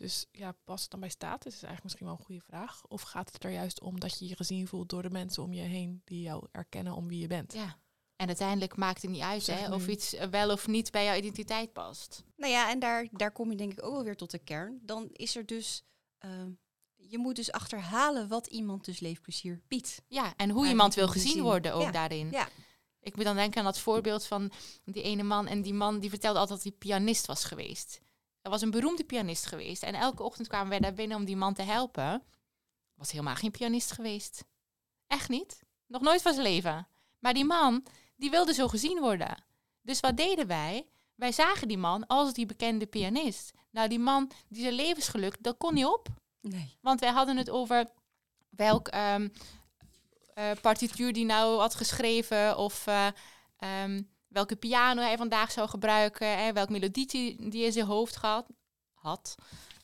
Dus 0.00 0.26
ja, 0.33 0.57
past 0.64 0.83
het 0.83 0.90
dan 0.90 1.00
bij 1.00 1.09
status? 1.09 1.54
Is 1.54 1.62
eigenlijk 1.62 1.83
misschien 1.83 2.07
wel 2.07 2.16
een 2.16 2.25
goede 2.25 2.40
vraag. 2.40 2.83
Of 2.88 3.02
gaat 3.02 3.33
het 3.33 3.45
er 3.45 3.50
juist 3.50 3.80
om 3.80 4.00
dat 4.00 4.19
je 4.19 4.28
je 4.28 4.37
gezien 4.37 4.66
voelt 4.69 4.88
door 4.88 5.02
de 5.02 5.11
mensen 5.11 5.42
om 5.42 5.52
je 5.52 5.62
heen 5.62 6.02
die 6.04 6.23
jou 6.23 6.47
erkennen 6.52 6.95
om 6.95 7.09
wie 7.09 7.21
je 7.21 7.26
bent? 7.26 7.52
Ja. 7.52 7.76
En 8.16 8.26
uiteindelijk 8.26 8.76
maakt 8.76 9.02
het 9.02 9.11
niet 9.11 9.23
uit 9.23 9.42
Zeg 9.42 9.61
hè, 9.61 9.75
of 9.75 9.88
iets 9.88 10.14
eh, 10.14 10.28
wel 10.28 10.50
of 10.50 10.66
niet 10.66 10.90
bij 10.90 11.04
jouw 11.04 11.16
identiteit 11.16 11.73
past. 11.73 12.25
Nou 12.37 12.52
ja, 12.52 12.71
en 12.71 12.78
daar, 12.78 13.09
daar 13.11 13.33
kom 13.33 13.50
je 13.50 13.57
denk 13.57 13.73
ik 13.73 13.83
ook 13.83 13.92
wel 13.92 14.04
weer 14.04 14.16
tot 14.16 14.30
de 14.30 14.38
kern. 14.38 14.78
Dan 14.83 15.09
is 15.12 15.37
er 15.37 15.47
dus, 15.47 15.83
ehm, 16.19 16.50
je 16.97 17.19
moet 17.19 17.37
dus 17.37 17.52
achterhalen 17.52 18.28
wat 18.28 18.47
iemand 18.47 18.85
dus 18.85 19.00
leefplezier 19.00 19.61
biedt. 19.69 20.02
Ja, 20.07 20.37
en 20.37 20.50
hoe 20.50 20.66
iemand 20.66 20.95
wil 20.95 21.09
gezien 21.09 21.42
worden 21.42 21.75
ook 21.75 21.83
Ja, 21.83 21.90
daarin. 21.90 22.30
ja. 22.30 22.49
Ik 23.00 23.16
moet 23.16 23.25
dan 23.25 23.37
denken 23.37 23.59
aan 23.59 23.64
dat 23.64 23.78
voorbeeld 23.78 24.26
van 24.26 24.50
die 24.85 25.02
ene 25.02 25.23
man. 25.23 25.47
En 25.47 25.62
die 25.62 25.75
man 25.75 25.99
die 25.99 26.11
vertelde 26.11 26.38
altijd 26.38 26.62
dat 26.62 26.69
hij 26.69 26.78
pianist 26.78 27.26
was 27.26 27.45
geweest. 27.45 28.00
Er 28.42 28.50
was 28.50 28.62
een 28.62 28.70
beroemde 28.70 29.04
pianist 29.04 29.47
geweest. 29.47 29.82
En 29.82 29.94
elke 29.94 30.23
ochtend 30.23 30.49
kwamen 30.49 30.68
wij 30.68 30.78
daar 30.80 30.94
binnen 30.94 31.16
om 31.16 31.25
die 31.25 31.37
man 31.37 31.54
te 31.54 31.62
helpen. 31.62 32.23
Was 32.94 33.11
helemaal 33.11 33.35
geen 33.35 33.50
pianist 33.50 33.90
geweest. 33.90 34.44
Echt 35.06 35.28
niet. 35.28 35.62
Nog 35.87 36.02
nooit 36.02 36.23
van 36.23 36.32
zijn 36.32 36.47
leven. 36.47 36.88
Maar 37.18 37.35
die 37.35 37.44
man, 37.44 37.87
die 38.16 38.30
wilde 38.30 38.54
zo 38.54 38.68
gezien 38.68 39.00
worden. 39.00 39.44
Dus 39.82 40.00
wat 40.00 40.16
deden 40.16 40.47
wij? 40.47 40.87
Wij 41.14 41.32
zagen 41.32 41.68
die 41.68 41.78
man 41.78 42.06
als 42.06 42.32
die 42.32 42.47
bekende 42.47 42.87
pianist. 42.87 43.50
Nou, 43.70 43.88
die 43.88 43.99
man, 43.99 44.30
die 44.49 44.62
zijn 44.62 44.75
levensgeluk, 44.75 45.37
dat 45.40 45.56
kon 45.56 45.75
niet 45.75 45.85
op. 45.85 46.09
Nee. 46.40 46.78
Want 46.80 47.00
wij 47.00 47.11
hadden 47.11 47.37
het 47.37 47.50
over 47.50 47.87
welk 48.49 48.88
ehm, 48.88 49.28
eh, 50.35 50.50
partituur 50.61 51.12
die 51.12 51.25
nou 51.25 51.59
had 51.61 51.75
geschreven 51.75 52.56
of 52.56 52.87
eh, 52.87 53.06
ehm, 53.56 54.02
welke 54.30 54.56
piano 54.56 55.02
hij 55.02 55.16
vandaag 55.16 55.50
zou 55.50 55.68
gebruiken 55.68 56.37
en 56.37 56.54
welke 56.54 56.72
melodie 56.72 57.06
die 57.50 57.64
in 57.64 57.72
zijn 57.72 57.87
hoofd 57.87 58.16
gehad, 58.16 58.46
had. 58.92 59.34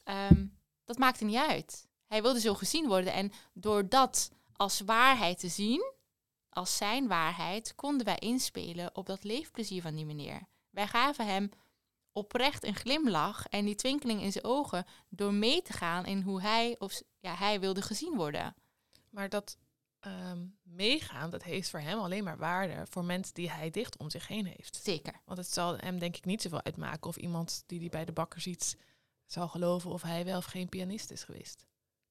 Ehm, 0.05 0.47
dat 0.85 0.99
maakte 0.99 1.25
niet 1.25 1.37
uit. 1.37 1.89
Hij 2.07 2.23
wilde 2.23 2.41
zo 2.41 2.55
gezien 2.55 2.89
worden 2.89 3.13
en 3.13 3.33
door 3.53 3.89
dat 3.89 4.31
als 4.53 4.81
waarheid 4.81 5.39
te 5.39 5.49
zien, 5.49 5.93
als 6.49 6.77
zijn 6.77 7.09
waarheid, 7.09 7.75
konden 7.75 8.07
wij 8.07 8.19
inspelen 8.19 8.97
op 8.97 9.07
dat 9.07 9.25
leefplezier 9.25 9.83
van 9.83 9.95
die 9.95 10.07
meneer. 10.07 10.49
Wij 10.71 10.87
gaven 10.87 11.27
hem 11.27 11.51
oprecht 12.13 12.65
een 12.65 12.75
glimlach 12.75 13.47
en 13.47 13.65
die 13.65 13.75
twinkeling 13.75 14.23
in 14.23 14.33
zijn 14.33 14.45
ogen 14.45 14.87
door 15.09 15.33
mee 15.33 15.63
te 15.63 15.73
gaan 15.73 16.07
in 16.07 16.21
hoe 16.21 16.41
hij 16.41 16.77
of 16.79 17.03
ja, 17.21 17.35
hij 17.35 17.61
wilde 17.61 17.83
gezien 17.83 18.15
worden. 18.15 18.55
Maar 19.11 19.29
dat 19.29 19.57
ehm, 20.07 20.47
meegaan, 20.63 21.31
dat 21.31 21.43
heeft 21.43 21.71
voor 21.71 21.81
hem 21.81 21.99
alleen 21.99 22.25
maar 22.25 22.37
waarde 22.39 22.87
voor 22.91 23.05
mensen 23.05 23.35
die 23.35 23.51
hij 23.51 23.71
dicht 23.71 23.97
om 23.99 24.11
zich 24.11 24.29
heen 24.29 24.47
heeft. 24.47 24.77
Zeker. 24.83 25.21
Want 25.25 25.39
het 25.39 25.53
zal 25.53 25.77
hem 25.77 25.99
denk 25.99 26.17
ik 26.17 26.25
niet 26.25 26.43
zoveel 26.43 26.63
uitmaken 26.65 27.09
of 27.09 27.17
iemand 27.17 27.63
die 27.67 27.79
die 27.79 27.89
bij 27.91 28.05
de 28.05 28.13
bakker 28.13 28.41
ziet 28.41 28.77
zal 29.27 29.49
geloven 29.49 29.91
of 29.91 30.03
hij 30.03 30.25
wel 30.25 30.37
of 30.37 30.45
geen 30.45 30.69
pianist 30.69 31.11
is 31.11 31.25
geweest. 31.25 31.57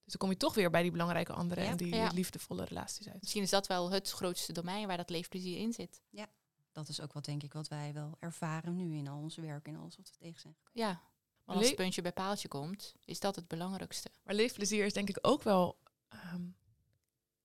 Dus 0.03 0.13
dan 0.13 0.17
kom 0.17 0.29
je 0.29 0.37
toch 0.37 0.53
weer 0.53 0.69
bij 0.69 0.81
die 0.81 0.91
belangrijke 0.91 1.33
anderen 1.33 1.63
Ja. 1.63 1.69
en 1.69 1.77
die 1.77 1.95
Ja. 1.95 2.09
liefdevolle 2.11 2.63
relaties 2.63 3.07
uit. 3.09 3.21
Misschien 3.21 3.41
is 3.43 3.49
dat 3.49 3.67
wel 3.67 3.91
het 3.91 4.11
grootste 4.11 4.53
domein 4.53 4.87
waar 4.87 4.97
dat 4.97 5.09
leefplezier 5.09 5.57
in 5.59 5.73
zit. 5.73 6.01
Dat 6.71 6.87
is 6.89 7.01
ook 7.01 7.13
wat 7.13 7.25
denk 7.25 7.43
ik 7.43 7.53
wat 7.53 7.67
wij 7.67 7.93
wel 7.93 8.15
ervaren 8.19 8.75
nu 8.75 8.95
in 8.97 9.07
al 9.07 9.17
ons 9.17 9.35
werk 9.35 9.67
en 9.67 9.75
alles 9.75 9.95
wat 9.97 10.09
we 10.11 10.17
tegen 10.17 10.39
zijn. 10.39 10.55
Ja. 10.73 11.01
Want 11.43 11.57
als 11.59 11.67
het 11.67 11.75
puntje 11.75 12.01
bij 12.01 12.11
paaltje 12.11 12.47
komt, 12.47 12.95
is 13.05 13.19
dat 13.19 13.35
het 13.35 13.47
belangrijkste. 13.47 14.09
Maar 14.23 14.35
leefplezier 14.35 14.85
is 14.85 14.93
denk 14.93 15.09
ik 15.09 15.17
ook 15.21 15.43
wel. 15.43 15.77
ehm, 16.07 16.41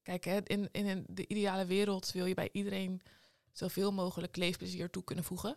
kijk, 0.02 0.24
hè, 0.24 0.40
in, 0.44 0.68
in 0.72 1.04
de 1.08 1.26
ideale 1.26 1.64
wereld 1.64 2.12
wil 2.12 2.26
je 2.26 2.34
bij 2.34 2.48
iedereen 2.52 3.02
zoveel 3.52 3.92
mogelijk 3.92 4.36
leefplezier 4.36 4.90
toe 4.90 5.04
kunnen 5.04 5.24
voegen. 5.24 5.56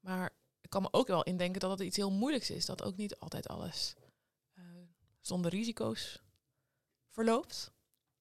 Maar 0.00 0.30
ik 0.60 0.70
kan 0.70 0.82
me 0.82 0.88
ook 0.90 1.06
wel 1.06 1.22
indenken 1.22 1.60
dat 1.60 1.70
het 1.70 1.80
iets 1.80 1.96
heel 1.96 2.10
moeilijks 2.10 2.50
is. 2.50 2.66
Dat 2.66 2.82
ook 2.82 2.96
niet 2.96 3.18
altijd 3.18 3.48
alles 3.48 3.94
eh, 4.54 4.64
zonder 5.20 5.50
risico's 5.50 6.22
verloopt. 7.08 7.72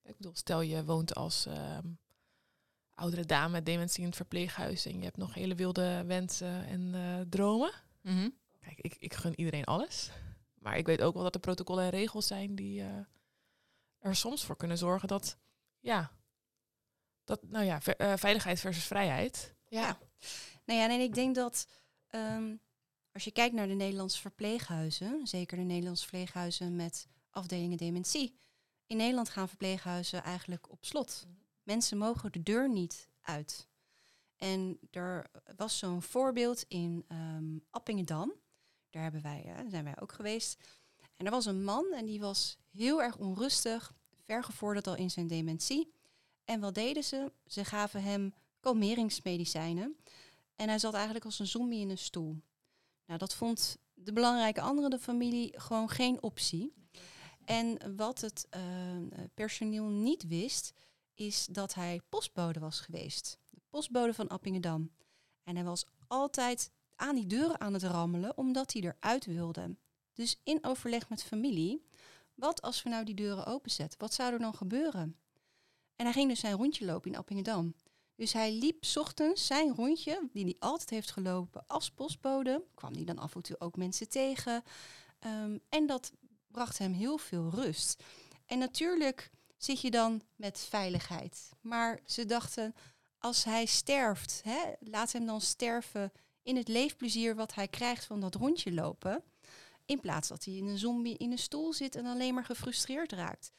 Ik 0.04 0.18
bedoel, 0.18 0.36
stel 0.36 0.62
je 0.62 0.84
woont 0.84 1.16
als 1.16 1.46
ehm, 1.46 1.88
oudere 2.94 3.26
dame 3.26 3.52
met 3.52 3.66
dementie 3.66 4.02
in 4.02 4.08
het 4.08 4.16
verpleeghuis 4.16 4.86
en 4.86 4.98
je 4.98 5.04
hebt 5.04 5.18
nog 5.18 5.34
hele 5.34 5.56
wilde 5.56 6.04
wensen 6.06 6.66
en 6.66 6.96
eh, 6.96 7.26
dromen. 7.30 7.72
Mhm. 8.02 8.30
Kijk, 8.60 8.80
ik, 8.80 8.96
ik 9.00 9.14
gun 9.14 9.40
iedereen 9.40 9.66
alles. 9.66 10.12
Maar 10.60 10.78
ik 10.78 10.86
weet 10.86 11.02
ook 11.02 11.14
wel 11.14 11.24
dat 11.24 11.36
er 11.36 11.42
protocollen 11.42 11.84
en 11.84 11.90
regels 11.90 12.28
zijn 12.28 12.56
die 12.56 12.82
eh, 12.82 13.00
er 14.08 14.16
soms 14.16 14.46
voor 14.46 14.56
kunnen 14.58 14.78
zorgen 14.78 15.08
dat, 15.08 15.38
ja, 15.80 16.12
dat, 17.24 17.44
nou 17.44 17.66
ja, 17.66 17.82
ve- 17.82 17.96
eh, 17.96 18.14
veiligheid 18.18 18.60
versus 18.60 18.86
vrijheid. 18.86 19.56
Ja. 19.68 19.98
Nou 20.66 20.80
ja, 20.80 20.90
en 20.90 21.00
ik 21.02 21.14
denk 21.14 21.36
dat 21.36 21.68
ehm, 22.08 22.56
als 23.12 23.24
je 23.24 23.32
kijkt 23.32 23.56
naar 23.56 23.68
de 23.68 23.74
Nederlandse 23.74 24.22
verpleeghuizen, 24.22 25.28
zeker 25.28 25.58
de 25.58 25.64
Nederlandse 25.64 26.04
verpleeghuizen 26.04 26.76
met 26.76 27.08
afdelingen 27.30 27.78
dementie. 27.78 28.40
In 28.86 28.98
Nederland 28.98 29.30
gaan 29.30 29.48
verpleeghuizen 29.48 30.24
eigenlijk 30.24 30.72
op 30.72 30.86
slot. 30.86 31.28
Mensen 31.64 31.98
mogen 31.98 32.32
de 32.32 32.44
deur 32.44 32.70
niet 32.70 33.10
uit. 33.22 33.68
En 34.36 34.80
er 34.92 35.32
was 35.56 35.78
zo'n 35.78 36.02
voorbeeld 36.02 36.66
in 36.68 37.06
ehm, 37.08 37.58
Appingedam. 37.70 38.34
Daar, 38.90 39.04
hebben 39.04 39.22
wij, 39.22 39.44
eh, 39.46 39.56
daar 39.56 39.70
zijn 39.70 39.84
wij 39.84 40.00
ook 40.00 40.12
geweest. 40.12 40.64
En 41.18 41.26
er 41.26 41.32
was 41.32 41.46
een 41.46 41.64
man 41.64 41.86
en 41.94 42.06
die 42.06 42.20
was 42.20 42.58
heel 42.72 43.02
erg 43.02 43.18
onrustig, 43.18 43.94
vergevorderd 44.24 44.88
al 44.88 44.96
in 44.96 45.12
zijn 45.12 45.28
dementie. 45.28 45.94
En 46.46 46.60
wat 46.60 46.76
deden 46.76 47.04
ze? 47.04 47.32
Ze 47.46 47.66
gaven 47.66 48.04
hem 48.04 48.34
kalmeringsmedicijnen. 48.60 49.98
En 50.56 50.68
hij 50.68 50.80
zat 50.80 50.94
eigenlijk 50.94 51.26
als 51.26 51.40
een 51.40 51.48
zombie 51.48 51.80
in 51.80 51.90
een 51.90 51.98
stoel. 51.98 52.42
Nou, 53.06 53.20
dat 53.20 53.36
vond 53.36 53.78
de 53.94 54.14
belangrijke 54.14 54.62
andere 54.62 54.90
de 54.90 55.00
familie 55.00 55.60
gewoon 55.60 55.90
geen 55.90 56.24
optie. 56.24 56.74
En 57.46 57.96
wat 57.96 58.22
het 58.22 58.48
eh, 58.50 58.62
personeel 59.34 59.86
niet 59.86 60.28
wist, 60.28 60.74
is 61.14 61.46
dat 61.46 61.74
hij 61.74 62.02
postbode 62.10 62.60
was 62.60 62.80
geweest. 62.80 63.40
De 63.50 63.62
postbode 63.70 64.14
van 64.14 64.28
Appingedam. 64.28 64.92
En 65.44 65.56
hij 65.56 65.66
was 65.66 65.86
altijd 66.08 66.72
aan 66.96 67.16
die 67.16 67.28
deuren 67.28 67.60
aan 67.60 67.74
het 67.74 67.84
rammelen, 67.84 68.38
omdat 68.38 68.74
hij 68.74 68.82
eruit 68.82 69.26
wilde. 69.26 69.76
Dus 70.18 70.40
in 70.44 70.66
overleg 70.66 71.10
met 71.10 71.24
familie, 71.24 71.86
wat 72.34 72.62
als 72.62 72.84
we 72.84 72.90
nou 72.90 73.06
die 73.06 73.16
deuren 73.16 73.46
openzetten? 73.46 74.00
Wat 74.00 74.14
zou 74.14 74.34
er 74.34 74.40
dan 74.40 74.54
gebeuren? 74.54 75.18
En 75.96 76.06
hij 76.06 76.14
ging 76.14 76.30
dus 76.30 76.40
zijn 76.40 76.56
rondje 76.56 76.86
lopen 76.86 77.12
in 77.12 77.18
Appingedam. 77.18 77.76
Dus 78.16 78.34
hij 78.34 78.54
liep 78.54 78.86
ochtends 78.96 79.46
zijn 79.46 79.76
rondje, 79.76 80.30
die 80.34 80.44
hij 80.44 80.56
altijd 80.60 80.90
heeft 80.90 81.12
gelopen 81.12 81.64
als 81.68 81.92
postbode. 81.92 82.64
Kwam 82.74 82.94
hij 82.94 83.04
dan 83.04 83.18
af 83.18 83.36
en 83.36 83.42
toe 83.42 83.60
ook 83.60 83.78
mensen 83.78 84.10
tegen. 84.10 84.64
Ehm, 85.20 85.58
en 85.70 85.86
dat 85.88 86.12
bracht 86.48 86.78
hem 86.78 86.94
heel 86.94 87.18
veel 87.18 87.50
rust. 87.50 88.04
En 88.46 88.60
natuurlijk 88.60 89.32
zit 89.58 89.82
je 89.82 89.92
dan 89.92 90.22
met 90.36 90.60
veiligheid. 90.70 91.50
Maar 91.62 92.00
ze 92.06 92.26
dachten, 92.26 92.76
als 93.18 93.44
hij 93.44 93.66
sterft, 93.66 94.42
hè, 94.44 94.60
laat 94.80 95.12
hem 95.12 95.26
dan 95.26 95.42
sterven 95.42 96.12
in 96.42 96.56
het 96.56 96.68
leefplezier 96.68 97.36
wat 97.36 97.54
hij 97.54 97.68
krijgt 97.68 98.06
van 98.06 98.20
dat 98.20 98.36
rondje 98.36 98.74
lopen. 98.74 99.24
In 99.88 100.00
plaats 100.00 100.28
dat 100.28 100.46
hij 100.46 100.54
in 100.54 100.68
een 100.68 100.78
zombie 100.78 101.18
in 101.18 101.32
een 101.32 101.38
stoel 101.38 101.74
zit 101.74 101.96
en 101.96 102.06
alleen 102.06 102.34
maar 102.34 102.46
gefrustreerd 102.46 103.12
raakt. 103.12 103.52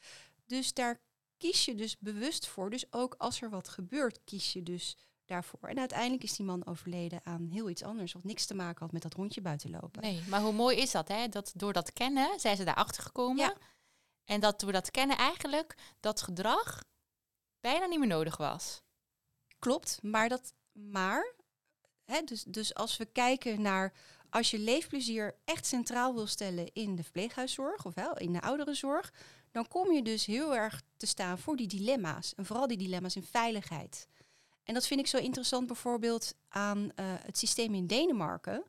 Dus 0.45 0.73
daar 0.73 1.01
kies 1.37 1.65
je 1.65 1.75
dus 1.75 1.97
bewust 1.97 2.47
voor. 2.47 2.69
Dus 2.69 2.93
ook 2.93 3.15
als 3.17 3.41
er 3.41 3.49
wat 3.49 3.69
gebeurt, 3.69 4.23
kies 4.23 4.53
je 4.53 4.63
dus 4.63 4.97
daarvoor. 5.25 5.69
En 5.69 5.79
uiteindelijk 5.79 6.23
is 6.23 6.35
die 6.35 6.45
man 6.45 6.65
overleden 6.65 7.19
aan 7.23 7.49
heel 7.51 7.69
iets 7.69 7.83
anders, 7.83 8.13
wat 8.13 8.23
niks 8.23 8.45
te 8.45 8.53
maken 8.53 8.79
had 8.79 8.91
met 8.91 9.01
dat 9.01 9.13
rondje 9.13 9.41
buiten 9.41 9.69
lopen. 9.69 10.01
Nee, 10.01 10.21
maar 10.27 10.41
hoe 10.41 10.53
mooi 10.53 10.77
is 10.77 10.91
dat, 10.91 11.07
hè? 11.07 11.27
Dat 11.27 11.51
door 11.55 11.73
dat 11.73 11.93
kennen 11.93 12.39
zijn 12.39 12.57
ze 12.57 12.63
daarachter 12.63 13.03
gekomen. 13.03 13.37
Ja. 13.37 13.55
En 14.25 14.39
dat 14.39 14.59
door 14.59 14.71
dat 14.71 14.91
kennen 14.91 15.17
eigenlijk 15.17 15.75
dat 15.99 16.21
gedrag 16.21 16.83
bijna 17.59 17.85
niet 17.85 17.99
meer 17.99 18.07
nodig 18.07 18.37
was. 18.37 18.81
Klopt, 19.59 19.99
maar 20.01 20.29
dat 20.29 20.53
maar. 20.71 21.33
Hè, 22.03 22.21
dus, 22.21 22.43
dus 22.43 22.73
als 22.73 22.97
we 22.97 23.05
kijken 23.05 23.61
naar 23.61 23.93
als 24.29 24.51
je 24.51 24.59
leefplezier 24.59 25.35
echt 25.45 25.65
centraal 25.65 26.13
wil 26.13 26.27
stellen 26.27 26.73
in 26.73 26.95
de 26.95 27.03
verpleeghuiszorg 27.03 27.85
of 27.85 27.93
wel 27.93 28.17
in 28.17 28.33
de 28.33 28.41
ouderenzorg, 28.41 29.13
dan 29.51 29.67
kom 29.67 29.91
je 29.91 30.01
dus 30.01 30.25
heel 30.25 30.55
erg 30.55 30.81
te 30.97 31.05
staan 31.05 31.37
voor 31.37 31.55
die 31.55 31.67
dilemma's. 31.67 32.35
En 32.35 32.45
vooral 32.45 32.67
die 32.67 32.77
dilemma's 32.77 33.15
in 33.15 33.23
veiligheid. 33.23 34.07
En 34.63 34.73
dat 34.73 34.87
vind 34.87 34.99
ik 34.99 35.07
zo 35.07 35.17
interessant 35.17 35.67
bijvoorbeeld 35.67 36.33
aan 36.47 36.91
eh, 36.95 37.05
het 37.07 37.37
systeem 37.37 37.73
in 37.73 37.87
Denemarken. 37.87 38.63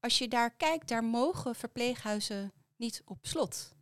Als 0.00 0.18
je 0.18 0.28
daar 0.28 0.50
kijkt, 0.50 0.88
daar 0.88 1.04
mogen 1.04 1.54
verpleeghuizen 1.54 2.52
niet 2.76 3.02
op 3.04 3.18
slot. 3.22 3.74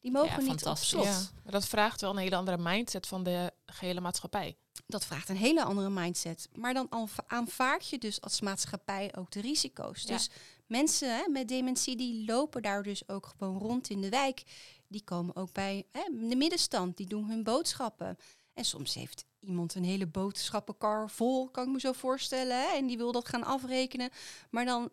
Die 0.00 0.10
mogen 0.10 0.44
Ja, 0.44 0.50
niet 0.50 0.66
op 0.66 0.76
slot. 0.76 1.04
Ja, 1.04 1.20
maar 1.42 1.52
dat 1.52 1.66
vraagt 1.66 2.00
wel 2.00 2.10
een 2.10 2.16
hele 2.16 2.36
andere 2.36 2.58
mindset 2.58 3.06
van 3.06 3.22
de 3.22 3.52
gehele 3.66 4.00
maatschappij. 4.00 4.56
Dat 4.86 5.04
vraagt 5.06 5.28
een 5.28 5.36
hele 5.36 5.64
andere 5.64 5.90
mindset. 5.90 6.48
Maar 6.54 6.74
dan 6.74 6.86
aanva- 6.90 7.24
aanvaard 7.26 7.88
je 7.88 7.98
dus 7.98 8.20
als 8.20 8.40
maatschappij 8.40 9.14
ook 9.16 9.30
de 9.30 9.40
risico's. 9.40 10.02
Ja. 10.02 10.14
Dus 10.14 10.30
mensen 10.66 11.16
hè, 11.16 11.28
met 11.28 11.48
dementie 11.48 11.96
die 11.96 12.24
lopen 12.26 12.62
daar 12.62 12.82
dus 12.82 13.08
ook 13.08 13.26
gewoon 13.26 13.58
rond 13.58 13.88
in 13.90 14.00
de 14.00 14.08
wijk. 14.08 14.42
Die 14.88 15.04
komen 15.04 15.36
ook 15.36 15.52
bij 15.52 15.86
hè, 15.92 16.28
de 16.28 16.36
middenstand, 16.36 16.96
die 16.96 17.06
doen 17.06 17.28
hun 17.28 17.42
boodschappen. 17.42 18.16
En 18.54 18.64
soms 18.64 18.94
heeft 18.94 19.24
iemand 19.40 19.74
een 19.74 19.84
hele 19.84 20.06
boodschappenkar 20.06 21.10
vol, 21.10 21.48
kan 21.48 21.66
ik 21.66 21.72
me 21.72 21.80
zo 21.80 21.92
voorstellen. 21.92 22.60
Hè, 22.60 22.76
en 22.76 22.86
die 22.86 22.96
wil 22.96 23.12
dat 23.12 23.28
gaan 23.28 23.44
afrekenen. 23.44 24.10
Maar 24.50 24.64
dan, 24.64 24.90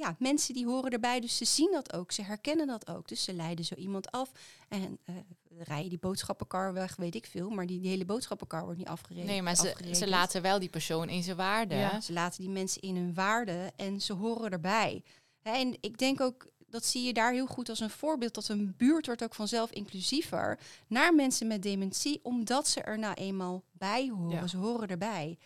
ja, 0.00 0.16
mensen 0.18 0.54
die 0.54 0.66
horen 0.66 0.90
erbij, 0.90 1.20
dus 1.20 1.36
ze 1.36 1.44
zien 1.44 1.72
dat 1.72 1.92
ook. 1.92 2.12
Ze 2.12 2.22
herkennen 2.22 2.66
dat 2.66 2.88
ook. 2.88 3.08
Dus 3.08 3.24
ze 3.24 3.32
leiden 3.32 3.64
zo 3.64 3.74
iemand 3.74 4.10
af. 4.10 4.30
En 4.68 4.98
eh 5.04 5.14
rijden 5.58 5.88
die 5.88 5.98
boodschappenkar 5.98 6.72
weg, 6.72 6.96
weet 6.96 7.14
ik 7.14 7.26
veel. 7.26 7.50
Maar 7.50 7.66
die, 7.66 7.80
die 7.80 7.90
hele 7.90 8.04
boodschappenkar 8.04 8.62
wordt 8.64 8.78
niet 8.78 8.88
afgereden. 8.88 9.26
Nee, 9.26 9.42
maar 9.42 9.56
ze, 9.56 9.74
ze 9.92 10.08
laten 10.08 10.42
wel 10.42 10.58
die 10.58 10.68
persoon 10.68 11.08
in 11.08 11.22
zijn 11.22 11.36
waarde. 11.36 11.74
Ja. 11.74 12.00
Ze 12.00 12.12
laten 12.12 12.40
die 12.40 12.50
mensen 12.50 12.82
in 12.82 12.96
hun 12.96 13.14
waarde 13.14 13.72
en 13.76 14.00
ze 14.00 14.12
horen 14.12 14.50
erbij. 14.50 15.02
Hè, 15.40 15.52
en 15.52 15.76
ik 15.80 15.98
denk 15.98 16.20
ook, 16.20 16.46
dat 16.66 16.84
zie 16.84 17.02
je 17.02 17.12
daar 17.12 17.32
heel 17.32 17.46
goed 17.46 17.68
als 17.68 17.80
een 17.80 17.90
voorbeeld, 17.90 18.34
dat 18.34 18.48
een 18.48 18.74
buurt 18.76 19.06
wordt 19.06 19.22
ook 19.22 19.34
vanzelf 19.34 19.70
inclusiever 19.70 20.58
naar 20.86 21.14
mensen 21.14 21.46
met 21.46 21.62
dementie, 21.62 22.20
omdat 22.22 22.68
ze 22.68 22.80
er 22.80 22.98
nou 22.98 23.14
eenmaal 23.14 23.62
bij 23.72 24.08
horen. 24.08 24.40
Ja. 24.40 24.46
Ze 24.46 24.56
horen 24.56 24.88
erbij. 24.88 25.38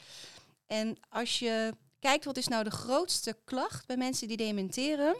En 0.66 0.96
als 1.08 1.38
je 1.38 1.74
kijkt, 2.08 2.24
wat 2.24 2.36
is 2.36 2.48
nou 2.48 2.64
de 2.64 2.70
grootste 2.70 3.36
klacht 3.44 3.86
bij 3.86 3.96
mensen 3.96 4.28
die 4.28 4.36
dementeren? 4.36 5.16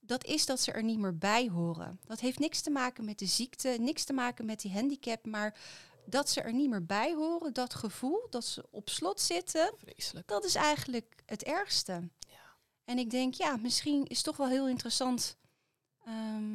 Dat 0.00 0.24
is 0.24 0.46
dat 0.46 0.60
ze 0.60 0.72
er 0.72 0.82
niet 0.82 0.98
meer 0.98 1.18
bij 1.18 1.48
horen. 1.48 2.00
Dat 2.06 2.20
heeft 2.20 2.38
niks 2.38 2.60
te 2.60 2.70
maken 2.70 3.04
met 3.04 3.18
de 3.18 3.26
ziekte, 3.26 3.76
niks 3.80 4.04
te 4.04 4.12
maken 4.12 4.44
met 4.44 4.60
die 4.60 4.72
handicap, 4.72 5.26
maar 5.26 5.58
dat 6.06 6.30
ze 6.30 6.40
er 6.40 6.52
niet 6.52 6.70
meer 6.70 6.86
bij 6.86 7.14
horen, 7.14 7.52
dat 7.52 7.74
gevoel 7.74 8.26
dat 8.30 8.44
ze 8.44 8.66
op 8.70 8.88
slot 8.88 9.20
zitten, 9.20 9.72
Vreselijk. 9.78 10.28
dat 10.28 10.44
is 10.44 10.54
eigenlijk 10.54 11.22
het 11.26 11.42
ergste. 11.42 11.92
Ja. 12.18 12.56
En 12.84 12.98
ik 12.98 13.10
denk, 13.10 13.34
ja, 13.34 13.56
misschien 13.56 14.04
is 14.04 14.16
het 14.16 14.26
toch 14.26 14.36
wel 14.36 14.48
heel 14.48 14.68
interessant 14.68 15.36
ehm, 16.04 16.54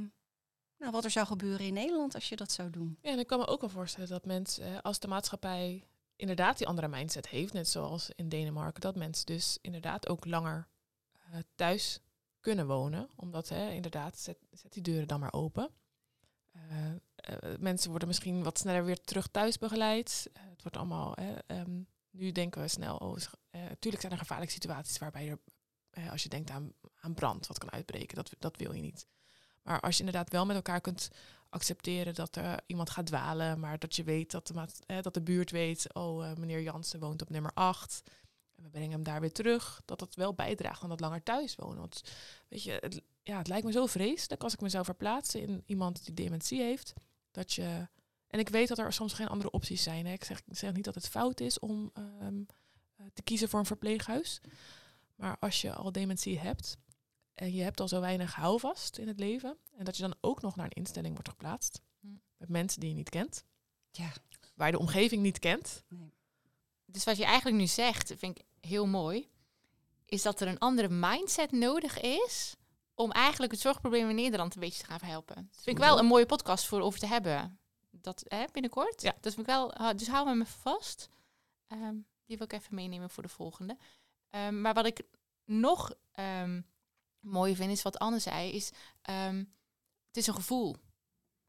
nou, 0.77 0.91
wat 0.91 1.03
er 1.03 1.11
zou 1.11 1.25
gebeuren 1.25 1.65
in 1.65 1.73
Nederland 1.73 2.15
als 2.15 2.29
je 2.29 2.35
dat 2.35 2.51
zou 2.51 2.69
doen. 2.69 2.97
Ja, 3.01 3.11
en 3.11 3.19
ik 3.19 3.27
kan 3.27 3.39
me 3.39 3.47
ook 3.47 3.61
wel 3.61 3.69
voorstellen 3.69 4.09
dat 4.09 4.25
mensen, 4.25 4.63
eh, 4.63 4.77
als 4.81 4.99
de 4.99 5.07
maatschappij 5.07 5.87
inderdaad 6.19 6.57
die 6.57 6.67
andere 6.67 6.87
mindset 6.87 7.27
heeft, 7.27 7.53
net 7.53 7.67
zoals 7.67 8.09
in 8.15 8.29
Denemarken, 8.29 8.81
dat 8.81 8.95
mensen 8.95 9.25
dus 9.25 9.57
inderdaad 9.61 10.07
ook 10.07 10.25
langer 10.25 10.67
eh, 11.13 11.39
thuis 11.55 11.99
kunnen 12.39 12.67
wonen. 12.67 13.09
Omdat, 13.15 13.49
hè, 13.49 13.69
inderdaad, 13.71 14.19
zet, 14.19 14.37
zet 14.51 14.73
die 14.73 14.83
deuren 14.83 15.07
dan 15.07 15.19
maar 15.19 15.33
open. 15.33 15.69
Eh, 16.51 16.91
eh, 17.15 17.57
mensen 17.59 17.89
worden 17.89 18.07
misschien 18.07 18.43
wat 18.43 18.57
sneller 18.57 18.85
weer 18.85 19.01
terug 19.01 19.27
thuis 19.27 19.57
begeleid. 19.57 20.29
Het 20.33 20.61
wordt 20.61 20.77
allemaal, 20.77 21.11
hè, 21.15 21.35
ehm, 21.47 21.81
nu 22.09 22.31
denken 22.31 22.61
we 22.61 22.67
snel, 22.67 22.95
oh, 22.95 23.17
tuurlijk 23.79 24.01
zijn 24.01 24.13
er 24.13 24.19
gevaarlijke 24.19 24.53
situaties 24.53 24.97
waarbij 24.97 25.29
er, 25.29 25.39
als 26.11 26.23
je 26.23 26.29
denkt 26.29 26.49
aan, 26.49 26.73
aan 26.99 27.13
brand, 27.13 27.47
wat 27.47 27.57
kan 27.57 27.71
uitbreken, 27.71 28.15
dat, 28.15 28.31
dat 28.39 28.57
wil 28.57 28.73
je 28.73 28.81
niet. 28.81 29.07
Maar 29.63 29.79
als 29.79 29.97
je 29.97 30.03
inderdaad 30.03 30.31
wel 30.31 30.45
met 30.45 30.55
elkaar 30.55 30.81
kunt 30.81 31.09
accepteren 31.49 32.13
dat 32.13 32.35
er 32.35 32.59
iemand 32.65 32.89
gaat 32.89 33.05
dwalen, 33.05 33.59
maar 33.59 33.79
dat 33.79 33.95
je 33.95 34.03
weet 34.03 34.31
dat 34.31 34.47
de, 34.47 35.01
dat 35.01 35.13
de 35.13 35.21
buurt 35.21 35.51
weet, 35.51 35.93
oh, 35.93 36.29
eh, 36.29 36.37
meneer 36.37 36.61
Jansen 36.61 36.99
woont 36.99 37.21
op 37.21 37.29
nummer 37.29 37.51
8. 37.53 38.01
En 38.55 38.63
we 38.63 38.69
brengen 38.69 38.91
hem 38.91 39.03
daar 39.03 39.21
weer 39.21 39.31
terug. 39.31 39.81
Dat 39.85 39.99
dat 39.99 40.15
wel 40.15 40.33
bijdraagt 40.33 40.83
aan 40.83 40.89
dat 40.89 40.99
langer 40.99 41.23
thuis 41.23 41.55
wonen. 41.55 41.79
Want 41.79 42.01
weet 42.47 42.63
je, 42.63 42.77
het, 42.79 43.01
ja, 43.23 43.37
het 43.37 43.47
lijkt 43.47 43.65
me 43.65 43.71
zo 43.71 43.85
vreselijk 43.85 44.43
als 44.43 44.53
ik 44.53 44.61
me 44.61 44.69
zou 44.69 44.85
verplaatsen 44.85 45.41
in 45.41 45.63
iemand 45.65 46.05
die 46.05 46.13
dementie 46.13 46.61
heeft. 46.61 46.93
Dat 47.31 47.53
je, 47.53 47.87
en 48.27 48.39
ik 48.39 48.49
weet 48.49 48.67
dat 48.67 48.77
er 48.77 48.93
soms 48.93 49.13
geen 49.13 49.27
andere 49.27 49.51
opties 49.51 49.83
zijn. 49.83 50.05
Hè. 50.05 50.13
Ik, 50.13 50.23
zeg, 50.23 50.41
zeg 50.49 50.73
niet 50.73 50.85
dat 50.85 50.95
het 50.95 51.09
fout 51.09 51.39
is 51.39 51.59
om 51.59 51.91
ehm, 51.93 52.41
eh, 52.95 53.05
te 53.13 53.21
kiezen 53.21 53.49
voor 53.49 53.59
een 53.59 53.65
verpleeghuis. 53.65 54.41
Maar 55.15 55.37
als 55.39 55.61
je 55.61 55.73
al 55.73 55.91
dementie 55.91 56.39
hebt 56.39 56.77
en 57.39 57.53
je 57.53 57.63
hebt 57.63 57.79
al 57.79 57.87
zo 57.87 57.99
weinig 57.99 58.35
houvast 58.35 58.97
in 58.97 59.07
het 59.07 59.19
leven. 59.19 59.57
En 59.77 59.85
dat 59.85 59.95
je 59.97 60.01
dan 60.01 60.15
ook 60.21 60.41
nog 60.41 60.55
naar 60.55 60.65
een 60.65 60.71
instelling 60.71 61.13
wordt 61.13 61.29
geplaatst. 61.29 61.81
Hm. 61.99 62.07
Met 62.37 62.49
mensen 62.49 62.79
die 62.79 62.89
je 62.89 62.95
niet 62.95 63.09
kent. 63.09 63.45
Ja. 63.91 64.11
Waar 64.55 64.67
je 64.67 64.73
de 64.73 64.79
omgeving 64.79 65.21
niet 65.21 65.39
kent. 65.39 65.83
Nee. 65.87 66.13
Dus 66.85 67.03
wat 67.03 67.17
je 67.17 67.25
eigenlijk 67.25 67.57
nu 67.57 67.67
zegt, 67.67 68.13
vind 68.17 68.39
ik 68.39 68.45
heel 68.59 68.87
mooi, 68.87 69.29
is 70.05 70.21
dat 70.21 70.41
er 70.41 70.47
een 70.47 70.59
andere 70.59 70.89
mindset 70.89 71.51
nodig 71.51 71.99
is 71.99 72.55
om 72.93 73.11
eigenlijk 73.11 73.51
het 73.51 73.61
zorgprobleem 73.61 74.09
in 74.09 74.15
Nederland 74.15 74.55
een 74.55 74.61
beetje 74.61 74.79
te 74.79 74.89
gaan 74.89 74.99
verhelpen. 74.99 75.35
Dat 75.35 75.63
vind 75.63 75.77
ik 75.77 75.83
wel 75.83 75.99
een 75.99 76.05
mooie 76.05 76.25
podcast 76.25 76.65
voor 76.65 76.81
over 76.81 76.99
te 76.99 77.07
hebben. 77.07 77.59
Dat 77.91 78.23
hè, 78.27 78.45
binnenkort. 78.51 79.01
Ja. 79.01 79.11
Dat 79.21 79.33
vind 79.33 79.47
ik 79.47 79.53
wel. 79.53 79.73
Dus 79.95 80.07
hou 80.07 80.29
even 80.29 80.45
vast. 80.45 81.09
Ehm, 81.67 81.95
die 82.25 82.37
wil 82.37 82.45
ik 82.45 82.53
even 82.53 82.75
meenemen 82.75 83.09
voor 83.09 83.23
de 83.23 83.29
volgende. 83.29 83.77
Ehm, 84.29 84.61
maar 84.61 84.73
wat 84.73 84.85
ik 84.85 85.01
nog 85.45 85.93
ehm 86.11 86.61
mooi 87.19 87.55
vind, 87.55 87.71
is 87.71 87.81
wat 87.81 87.99
Anne 87.99 88.19
zei, 88.19 88.51
is 88.51 88.71
ehm, 89.01 89.37
het 90.07 90.17
is 90.17 90.27
een 90.27 90.33
gevoel. 90.33 90.75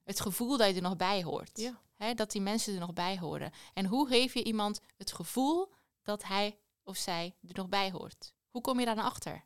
Het 0.05 0.21
gevoel 0.21 0.57
dat 0.57 0.69
je 0.69 0.75
er 0.75 0.83
nog 0.83 0.97
bij 0.97 1.23
hoort. 1.23 1.59
Ja. 1.59 2.15
Dat 2.15 2.31
die 2.31 2.41
mensen 2.41 2.75
er 2.75 2.81
nog 2.81 2.93
bij 2.93 3.19
horen. 3.19 3.53
En 3.75 3.87
hoe 3.87 4.09
geef 4.09 4.35
je 4.35 4.45
iemand 4.45 4.81
het 4.97 5.13
gevoel 5.13 5.73
dat 6.03 6.25
hij 6.25 6.59
of 6.83 6.97
zij 6.97 7.37
er 7.49 7.55
nog 7.55 7.69
bij 7.69 7.91
hoort? 7.91 8.35
Hoe 8.51 8.61
kom 8.63 8.79
je 8.79 8.87
daar 8.87 8.95
naar 8.95 9.05
achter? 9.05 9.45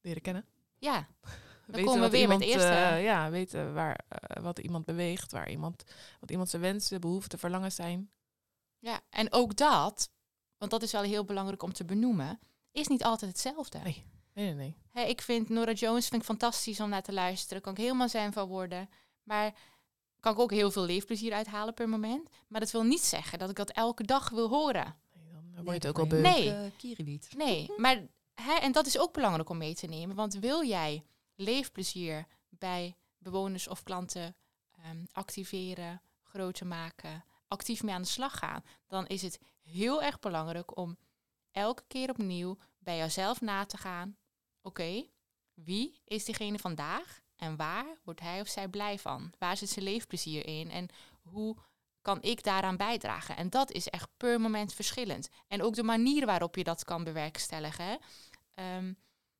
Leren 0.00 0.22
kennen. 0.22 0.46
Ja, 0.78 1.06
Weten 1.66 1.84
komen 1.84 2.00
we 2.02 2.10
weer 2.10 2.28
met 2.28 2.40
iemand, 2.40 2.40
de 2.40 2.46
eerste. 2.46 2.68
eh, 2.68 3.02
ja, 3.04 3.30
weten 3.30 3.74
waar, 3.74 4.04
eh, 4.08 4.42
wat 4.42 4.58
iemand 4.58 4.84
beweegt, 4.84 5.32
waar 5.32 5.50
iemand, 5.50 5.84
wat 6.20 6.30
iemand 6.30 6.48
zijn 6.50 6.62
wensen, 6.62 7.00
behoeften, 7.00 7.38
verlangens 7.38 7.74
zijn. 7.74 8.10
ja. 8.78 9.00
En 9.10 9.32
ook 9.32 9.56
dat, 9.56 10.10
want 10.58 10.70
dat 10.70 10.82
is 10.82 10.92
wel 10.92 11.02
heel 11.02 11.24
belangrijk 11.24 11.62
om 11.62 11.72
te 11.72 11.84
benoemen, 11.84 12.40
is 12.72 12.86
niet 12.86 13.04
altijd 13.04 13.30
hetzelfde. 13.30 13.78
Nee. 13.78 14.04
Nee, 14.34 14.54
nee, 14.54 14.76
nee. 14.92 15.08
Ik 15.08 15.20
vind 15.20 15.48
Nora 15.48 15.72
Jones 15.72 16.08
vind 16.08 16.20
ik 16.20 16.26
fantastisch 16.28 16.80
om 16.80 16.88
naar 16.88 17.02
te 17.02 17.12
luisteren. 17.12 17.62
Kan 17.62 17.72
ik 17.72 17.78
helemaal 17.78 18.08
zijn 18.08 18.32
van 18.32 18.48
worden. 18.48 18.88
Maar 19.22 19.54
kan 20.20 20.32
ik 20.32 20.38
ook 20.38 20.50
heel 20.50 20.70
veel 20.70 20.84
leefplezier 20.84 21.32
uithalen 21.32 21.74
per 21.74 21.88
moment. 21.88 22.28
Maar 22.48 22.60
dat 22.60 22.70
wil 22.70 22.82
niet 22.82 23.00
zeggen 23.00 23.38
dat 23.38 23.50
ik 23.50 23.56
dat 23.56 23.70
elke 23.70 24.02
dag 24.02 24.28
wil 24.28 24.48
horen. 24.48 24.96
nee 25.14 25.54
dan 25.54 25.64
word 25.64 25.82
je 25.82 25.88
het 25.88 25.98
ook 25.98 25.98
al 25.98 26.06
beu. 26.06 26.20
Nee. 26.20 26.46
Uh. 26.46 27.36
Nee, 27.36 27.72
maar 27.76 28.06
hè, 28.34 28.52
en 28.52 28.72
dat 28.72 28.86
is 28.86 28.98
ook 28.98 29.12
belangrijk 29.12 29.48
om 29.48 29.58
mee 29.58 29.74
te 29.74 29.86
nemen. 29.86 30.16
Want 30.16 30.34
wil 30.34 30.64
jij 30.64 31.04
leefplezier 31.34 32.26
bij 32.48 32.96
bewoners 33.18 33.68
of 33.68 33.82
klanten 33.82 34.36
ehm, 34.82 35.04
activeren, 35.12 36.02
groter 36.22 36.66
maken, 36.66 37.24
actief 37.48 37.82
mee 37.82 37.94
aan 37.94 38.02
de 38.02 38.08
slag 38.08 38.38
gaan, 38.38 38.64
dan 38.86 39.06
is 39.06 39.22
het 39.22 39.38
heel 39.62 40.02
erg 40.02 40.18
belangrijk 40.18 40.76
om 40.76 40.96
elke 41.50 41.84
keer 41.86 42.10
opnieuw 42.10 42.56
bij 42.78 42.96
jouzelf 42.96 43.40
na 43.40 43.64
te 43.64 43.76
gaan. 43.76 44.16
Oké, 44.62 45.06
wie 45.54 46.00
is 46.04 46.24
diegene 46.24 46.58
vandaag 46.58 47.20
en 47.36 47.56
waar 47.56 47.98
wordt 48.04 48.20
hij 48.20 48.40
of 48.40 48.48
zij 48.48 48.68
blij 48.68 48.98
van? 48.98 49.32
Waar 49.38 49.56
zit 49.56 49.68
zijn 49.68 49.84
leefplezier 49.84 50.46
in 50.46 50.70
en 50.70 50.88
hoe 51.22 51.56
kan 52.00 52.22
ik 52.22 52.42
daaraan 52.42 52.76
bijdragen? 52.76 53.36
En 53.36 53.50
dat 53.50 53.70
is 53.70 53.88
echt 53.88 54.08
per 54.16 54.40
moment 54.40 54.74
verschillend. 54.74 55.28
En 55.48 55.62
ook 55.62 55.74
de 55.74 55.82
manier 55.82 56.26
waarop 56.26 56.56
je 56.56 56.64
dat 56.64 56.84
kan 56.84 57.04
bewerkstelligen. 57.04 57.98
Ehm, 58.54 58.92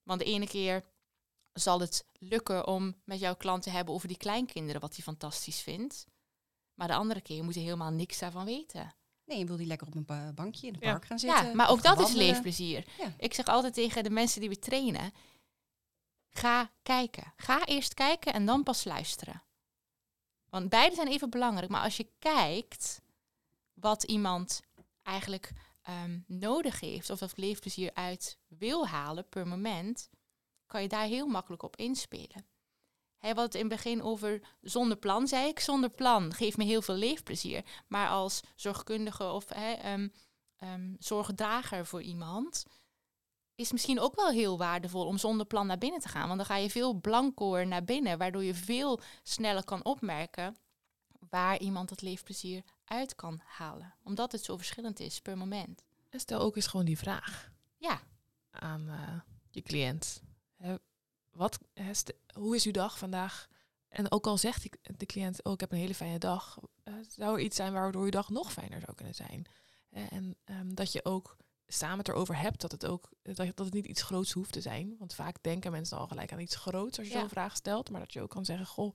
want 0.02 0.20
de 0.20 0.26
ene 0.26 0.46
keer 0.46 0.84
zal 1.52 1.80
het 1.80 2.06
lukken 2.12 2.66
om 2.66 2.94
met 3.04 3.20
jouw 3.20 3.36
klant 3.36 3.62
te 3.62 3.70
hebben 3.70 3.94
over 3.94 4.08
die 4.08 4.16
kleinkinderen, 4.16 4.80
wat 4.80 4.94
hij 4.94 5.02
fantastisch 5.02 5.60
vindt. 5.60 6.06
Maar 6.74 6.88
de 6.88 6.94
andere 6.94 7.20
keer 7.20 7.44
moet 7.44 7.54
je 7.54 7.60
helemaal 7.60 7.90
niks 7.90 8.18
daarvan 8.18 8.44
weten. 8.44 8.94
Nee, 9.32 9.40
je 9.40 9.46
wil 9.46 9.56
die 9.56 9.66
lekker 9.66 9.86
op 9.86 9.94
een 9.94 10.04
ba- 10.04 10.32
bankje 10.32 10.66
in 10.66 10.72
het 10.74 10.82
Ja. 10.82 10.90
park 10.90 11.04
gaan 11.04 11.18
zitten. 11.18 11.46
Ja, 11.46 11.54
maar 11.54 11.70
ook 11.70 11.82
dat 11.82 12.00
is 12.00 12.12
leefplezier. 12.12 12.84
Ja. 12.98 13.12
Ik 13.18 13.34
zeg 13.34 13.46
altijd 13.46 13.74
tegen 13.74 14.02
de 14.04 14.10
mensen 14.10 14.40
die 14.40 14.48
we 14.48 14.58
trainen: 14.58 15.12
ga 16.30 16.70
kijken. 16.82 17.32
Ga 17.36 17.64
eerst 17.66 17.94
kijken 17.94 18.32
en 18.32 18.46
dan 18.46 18.62
pas 18.62 18.84
luisteren. 18.84 19.42
Want 20.50 20.68
beide 20.68 20.94
zijn 20.94 21.08
even 21.08 21.30
belangrijk. 21.30 21.70
Maar 21.70 21.82
als 21.82 21.96
je 21.96 22.10
kijkt 22.18 23.00
wat 23.74 24.02
iemand 24.02 24.60
eigenlijk 25.02 25.52
ehm, 25.82 26.18
nodig 26.26 26.80
heeft, 26.80 27.10
of 27.10 27.18
dat 27.18 27.36
leefplezier 27.36 27.90
uit 27.94 28.38
wil 28.48 28.86
halen 28.88 29.28
per 29.28 29.46
moment, 29.46 30.08
kan 30.66 30.82
je 30.82 30.88
daar 30.88 31.06
heel 31.06 31.26
makkelijk 31.26 31.62
op 31.62 31.76
inspelen. 31.76 32.46
Hij 33.22 33.30
had 33.30 33.44
het 33.44 33.54
in 33.54 33.60
het 33.60 33.68
begin 33.68 34.02
over 34.02 34.42
zonder 34.60 34.96
plan, 34.96 35.28
zei 35.28 35.48
ik. 35.48 35.60
Zonder 35.60 35.90
plan 35.90 36.32
geeft 36.34 36.56
me 36.56 36.64
heel 36.64 36.82
veel 36.82 36.94
leefplezier. 36.94 37.64
Maar 37.88 38.08
als 38.08 38.40
zorgkundige 38.54 39.30
of 39.30 39.48
hè, 39.48 39.72
ehm, 39.72 40.08
ehm, 40.56 40.94
zorgdrager 40.98 41.86
voor 41.86 42.02
iemand, 42.02 42.64
is 43.54 43.72
misschien 43.72 44.00
ook 44.00 44.14
wel 44.14 44.30
heel 44.30 44.58
waardevol 44.58 45.06
om 45.06 45.18
zonder 45.18 45.46
plan 45.46 45.66
naar 45.66 45.78
binnen 45.78 46.00
te 46.00 46.08
gaan. 46.08 46.26
Want 46.26 46.36
dan 46.36 46.46
ga 46.46 46.56
je 46.56 46.70
veel 46.70 46.94
blancoer 46.94 47.66
naar 47.66 47.84
binnen, 47.84 48.18
waardoor 48.18 48.44
je 48.44 48.54
veel 48.54 49.00
sneller 49.22 49.64
kan 49.64 49.84
opmerken 49.84 50.56
waar 51.30 51.58
iemand 51.58 51.88
dat 51.88 52.02
leefplezier 52.02 52.62
uit 52.84 53.14
kan 53.14 53.40
halen. 53.44 53.94
Omdat 54.02 54.32
het 54.32 54.44
zo 54.44 54.56
verschillend 54.56 55.00
is 55.00 55.20
per 55.20 55.36
moment. 55.36 55.84
En 56.10 56.20
stel 56.20 56.40
ook 56.40 56.56
eens 56.56 56.66
gewoon 56.66 56.86
die 56.86 56.98
vraag 56.98 57.50
Ja, 57.76 58.00
aan 58.50 58.88
eh, 58.88 59.20
je 59.50 59.62
cliënt. 59.62 60.22
Wat, 61.32 61.58
hoe 62.34 62.54
is 62.56 62.64
uw 62.64 62.72
dag 62.72 62.98
vandaag? 62.98 63.48
En 63.88 64.10
ook 64.12 64.26
al 64.26 64.38
zegt 64.38 64.62
die, 64.62 64.70
de 64.96 65.06
cliënt, 65.06 65.44
oh, 65.44 65.52
ik 65.52 65.60
heb 65.60 65.72
een 65.72 65.78
hele 65.78 65.94
fijne 65.94 66.18
dag. 66.18 66.58
eh, 66.82 66.94
zou 67.08 67.34
er 67.38 67.44
iets 67.44 67.56
zijn 67.56 67.72
waardoor 67.72 68.02
uw 68.04 68.10
dag 68.10 68.30
nog 68.30 68.52
fijner 68.52 68.80
zou 68.80 68.94
kunnen 68.94 69.14
zijn? 69.14 69.46
Eh, 69.90 70.12
en 70.12 70.36
ehm, 70.44 70.74
dat 70.74 70.92
je 70.92 71.04
ook 71.04 71.36
samen 71.66 71.98
het 71.98 72.08
erover 72.08 72.36
hebt 72.38 72.60
dat 72.60 72.72
het 72.72 72.86
ook 72.86 73.10
dat, 73.22 73.36
dat 73.36 73.58
het 73.64 73.72
niet 73.72 73.86
iets 73.86 74.02
groots 74.02 74.32
hoeft 74.32 74.52
te 74.52 74.60
zijn. 74.60 74.94
Want 74.98 75.14
vaak 75.14 75.36
denken 75.42 75.70
mensen 75.72 75.98
al 75.98 76.06
gelijk 76.06 76.32
aan 76.32 76.40
iets 76.40 76.56
groots 76.56 76.98
als 76.98 77.06
je 77.08 77.12
Ja. 77.14 77.20
zo'n 77.20 77.28
vraag 77.28 77.56
stelt. 77.56 77.90
Maar 77.90 78.00
dat 78.00 78.12
je 78.12 78.20
ook 78.22 78.30
kan 78.30 78.44
zeggen, 78.44 78.66
goh, 78.66 78.94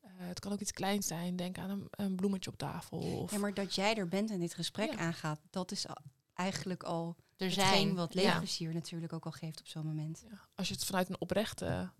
eh, 0.00 0.10
het 0.16 0.40
kan 0.40 0.52
ook 0.52 0.60
iets 0.60 0.72
kleins 0.72 1.06
zijn. 1.06 1.36
Denk 1.36 1.58
aan 1.58 1.70
een, 1.70 1.86
een 1.90 2.16
bloemetje 2.16 2.50
op 2.50 2.56
tafel. 2.56 2.98
Of, 2.98 3.30
Ja, 3.30 3.38
maar 3.38 3.54
dat 3.54 3.74
jij 3.74 3.94
er 3.96 4.08
bent 4.08 4.30
en 4.30 4.40
dit 4.40 4.54
gesprek 4.54 4.92
Ja. 4.92 4.98
aangaat, 4.98 5.40
dat 5.50 5.70
is 5.70 5.86
eigenlijk 6.34 6.82
al 6.82 7.16
er 7.44 7.56
hetgeen 7.56 7.72
zijn. 7.72 7.94
wat 7.94 8.14
ja. 8.14 8.22
leefplezier 8.22 8.74
natuurlijk 8.74 9.12
ook 9.12 9.24
al 9.24 9.30
geeft 9.32 9.60
op 9.60 9.66
zo'n 9.66 9.86
moment. 9.86 10.24
Ja, 10.30 10.38
als 10.54 10.68
je 10.68 10.74
het 10.74 10.84
vanuit 10.84 11.08
een 11.08 11.20
oprechte 11.20 11.90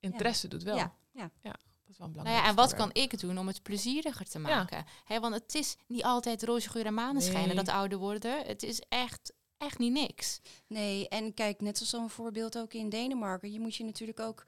interesse 0.00 0.48
doet 0.48 0.62
wel. 0.62 0.76
Ja, 0.76 0.94
ja. 1.12 1.30
Dat 1.42 1.92
is 1.92 1.98
wel 1.98 2.08
Nou 2.08 2.10
belangrijk 2.10 2.42
ja, 2.44 2.48
en 2.50 2.54
wat 2.56 2.74
kan 2.74 2.90
ik 2.92 3.20
doen 3.20 3.38
om 3.38 3.46
het 3.46 3.62
plezieriger 3.62 4.26
te 4.28 4.38
Ja. 4.38 4.44
maken? 4.44 4.84
Hè, 5.04 5.20
want 5.20 5.34
het 5.34 5.54
is 5.54 5.76
niet 5.86 6.04
altijd 6.04 6.42
roze 6.44 6.70
geur 6.70 6.86
en 6.86 6.94
maneschijnen 6.94 7.46
Nee. 7.46 7.64
dat 7.64 7.68
ouder 7.74 7.98
worden. 7.98 8.46
Het 8.46 8.62
is 8.62 8.80
echt, 8.88 9.32
echt 9.58 9.78
niet 9.78 9.92
niks. 9.92 10.40
Nee, 10.66 11.08
en 11.08 11.34
kijk, 11.34 11.60
net 11.60 11.76
zoals 11.76 11.92
zo'n 11.92 12.10
voorbeeld 12.10 12.58
ook 12.58 12.72
in 12.72 12.88
Denemarken, 12.88 13.52
je 13.52 13.60
moet 13.60 13.76
je 13.76 13.84
natuurlijk 13.84 14.20
ook. 14.20 14.44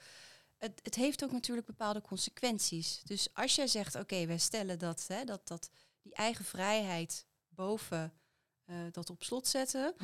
Het, 0.59 0.81
het 0.83 0.95
heeft 0.95 1.25
ook 1.25 1.33
natuurlijk 1.33 1.67
bepaalde 1.67 2.01
consequenties. 2.01 3.03
Dus 3.05 3.29
als 3.35 3.55
jij 3.55 3.67
zegt, 3.67 3.95
oké, 3.95 4.27
wij 4.27 4.39
stellen 4.39 4.79
dat, 4.79 5.05
hè, 5.09 5.25
dat, 5.25 5.49
dat 5.49 5.71
die 6.03 6.15
eigen 6.15 6.45
vrijheid 6.45 7.27
boven 7.49 8.13
eh, 8.67 8.77
dat 8.91 9.11
op 9.11 9.23
slot 9.23 9.47
zetten. 9.47 9.95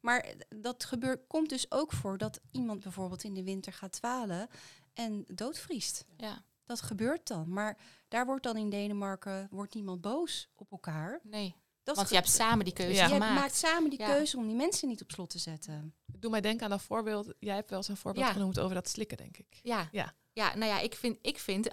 Maar 0.00 0.34
dat 0.56 0.84
gebeurt, 0.84 1.26
komt 1.26 1.48
dus 1.48 1.70
ook 1.70 1.92
voor 1.92 2.18
dat 2.18 2.40
iemand 2.50 2.80
bijvoorbeeld 2.82 3.24
in 3.24 3.34
de 3.34 3.42
winter 3.44 3.72
gaat 3.72 3.92
dwalen 3.92 4.48
en 4.92 5.24
doodvriest. 5.34 6.04
Ja, 6.16 6.44
Dat 6.64 6.80
gebeurt 6.80 7.26
dan. 7.28 7.52
Maar 7.52 7.78
daar 8.08 8.26
wordt 8.26 8.42
dan 8.42 8.56
in 8.56 8.70
Denemarken 8.70 9.48
wordt 9.50 9.74
niemand 9.74 10.00
boos 10.00 10.48
op 10.54 10.70
elkaar. 10.70 11.20
nee. 11.22 11.60
Dat 11.84 11.96
Want 11.96 12.08
je 12.08 12.14
hebt 12.14 12.28
samen 12.30 12.64
die 12.64 12.74
keuze 12.74 12.94
Ja. 12.94 13.06
je 13.06 13.12
gemaakt. 13.12 13.34
maakt 13.34 13.54
samen 13.56 13.90
die 13.90 13.98
Ja. 13.98 14.06
keuze 14.06 14.36
om 14.36 14.46
die 14.46 14.56
mensen 14.56 14.88
niet 14.88 15.02
op 15.02 15.10
slot 15.10 15.30
te 15.30 15.38
zetten. 15.38 15.94
Doe 16.06 16.30
mij 16.30 16.40
denken 16.40 16.64
aan 16.64 16.70
dat 16.70 16.82
voorbeeld. 16.82 17.34
Jij 17.38 17.54
hebt 17.54 17.70
wel 17.70 17.78
eens 17.78 17.88
een 17.88 17.96
voorbeeld 17.96 18.26
Ja. 18.26 18.32
genoemd 18.32 18.58
over 18.58 18.74
dat 18.74 18.88
slikken, 18.88 19.16
denk 19.16 19.36
ik. 19.36 19.60
Ja. 19.62 19.88
Ja. 19.92 20.14
ja, 20.32 20.54
nou 20.56 20.70
ja, 20.72 20.78
ik 20.80 20.94
vind, 20.94 21.18
ik 21.22 21.38
vind, 21.38 21.68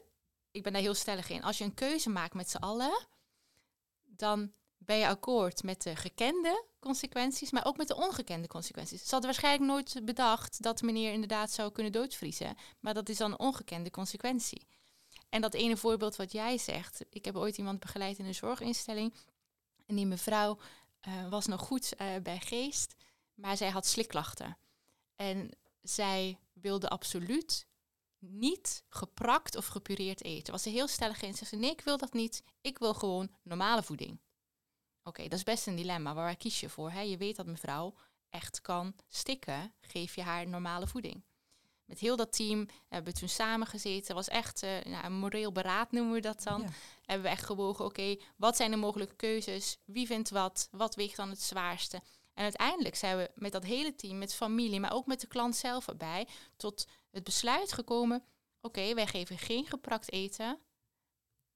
ik 0.51 0.63
ben 0.63 0.73
daar 0.73 0.81
heel 0.81 0.93
stellig 0.93 1.29
in. 1.29 1.43
Als 1.43 1.57
je 1.57 1.63
een 1.63 1.73
keuze 1.73 2.09
maakt 2.09 2.33
met 2.33 2.49
z'n 2.49 2.57
allen, 2.57 3.07
dan 4.03 4.53
ben 4.89 4.97
je 4.97 5.07
akkoord 5.07 5.63
met 5.63 5.81
de 5.81 5.95
gekende 5.95 6.65
consequenties, 6.79 7.51
maar 7.51 7.65
ook 7.65 7.77
met 7.77 7.87
de 7.87 7.95
ongekende 7.95 8.47
consequenties. 8.47 8.99
Ze 9.03 9.09
hadden 9.09 9.29
waarschijnlijk 9.29 9.71
nooit 9.71 10.05
bedacht 10.05 10.63
dat 10.63 10.81
meneer 10.81 11.11
inderdaad 11.11 11.51
zou 11.51 11.71
kunnen 11.71 11.91
doodvriezen, 11.91 12.55
maar 12.79 12.93
dat 12.93 13.09
is 13.09 13.17
dan 13.17 13.31
een 13.31 13.39
ongekende 13.39 13.91
consequentie. 13.91 14.67
En 15.29 15.41
dat 15.41 15.53
ene 15.53 15.77
voorbeeld 15.77 16.15
wat 16.15 16.31
jij 16.31 16.57
zegt, 16.57 17.05
ik 17.09 17.25
heb 17.25 17.35
ooit 17.35 17.57
iemand 17.57 17.79
begeleid 17.79 18.17
in 18.17 18.25
een 18.25 18.35
zorginstelling 18.35 19.13
en 19.85 19.95
die 19.95 20.05
mevrouw 20.05 20.57
eh, 20.99 21.29
was 21.29 21.45
nog 21.45 21.61
goed 21.61 21.95
eh, 21.95 22.07
bij 22.23 22.39
geest, 22.39 22.95
maar 23.33 23.57
zij 23.57 23.69
had 23.69 23.85
slikklachten. 23.85 24.57
En 25.15 25.49
zij 25.81 26.39
wilde 26.53 26.89
absoluut 26.89 27.67
niet 28.19 28.83
geprakt 28.89 29.55
of 29.55 29.65
gepureerd 29.65 30.23
eten. 30.23 30.53
Was 30.53 30.63
ze 30.63 30.69
heel 30.69 30.87
stellig 30.87 31.21
in. 31.21 31.33
Ze 31.33 31.45
zei, 31.45 31.61
nee, 31.61 31.71
ik 31.71 31.81
wil 31.81 31.97
dat 31.97 32.13
niet. 32.13 32.43
Ik 32.61 32.79
wil 32.79 32.93
gewoon 32.93 33.29
normale 33.43 33.83
voeding. 33.83 34.19
Oké, 35.03 35.23
dat 35.23 35.33
is 35.33 35.43
best 35.43 35.67
een 35.67 35.75
dilemma. 35.75 36.13
Waar 36.13 36.35
kies 36.35 36.59
je 36.59 36.69
voor? 36.69 36.91
Hè? 36.91 37.01
Je 37.01 37.17
weet 37.17 37.35
dat 37.35 37.45
mevrouw 37.45 37.93
echt 38.29 38.61
kan 38.61 38.93
stikken. 39.07 39.73
Geef 39.81 40.15
je 40.15 40.21
haar 40.21 40.47
normale 40.47 40.87
voeding. 40.87 41.23
Met 41.85 41.99
heel 41.99 42.15
dat 42.15 42.33
team 42.33 42.67
hebben 42.87 43.13
we 43.13 43.19
toen 43.19 43.29
samengezeten. 43.29 44.05
Het 44.15 44.25
was 44.25 44.27
echt 44.27 44.63
uh, 44.63 44.69
nou, 44.83 45.05
een 45.05 45.19
moreel 45.19 45.51
beraad, 45.51 45.91
noemen 45.91 46.13
we 46.13 46.19
dat 46.19 46.43
dan. 46.43 46.61
Ja. 46.61 46.69
Hebben 47.05 47.25
we 47.25 47.31
echt 47.31 47.45
gewogen, 47.45 47.85
oké, 47.85 48.15
wat 48.35 48.55
zijn 48.55 48.71
de 48.71 48.77
mogelijke 48.77 49.15
keuzes? 49.15 49.77
Wie 49.85 50.07
vindt 50.07 50.29
wat? 50.29 50.67
Wat 50.71 50.95
weegt 50.95 51.15
dan 51.15 51.29
het 51.29 51.41
zwaarste? 51.41 52.01
En 52.33 52.43
uiteindelijk 52.43 52.95
zijn 52.95 53.17
we 53.17 53.31
met 53.35 53.51
dat 53.51 53.63
hele 53.63 53.95
team, 53.95 54.17
met 54.17 54.33
familie, 54.35 54.79
maar 54.79 54.93
ook 54.93 55.05
met 55.05 55.21
de 55.21 55.27
klant 55.27 55.55
zelf 55.55 55.87
erbij, 55.87 56.27
tot 56.57 56.87
het 57.11 57.23
besluit 57.23 57.71
gekomen, 57.73 58.23
oké, 58.61 58.93
wij 58.93 59.07
geven 59.07 59.37
geen 59.37 59.65
geprakt 59.65 60.11
eten. 60.11 60.59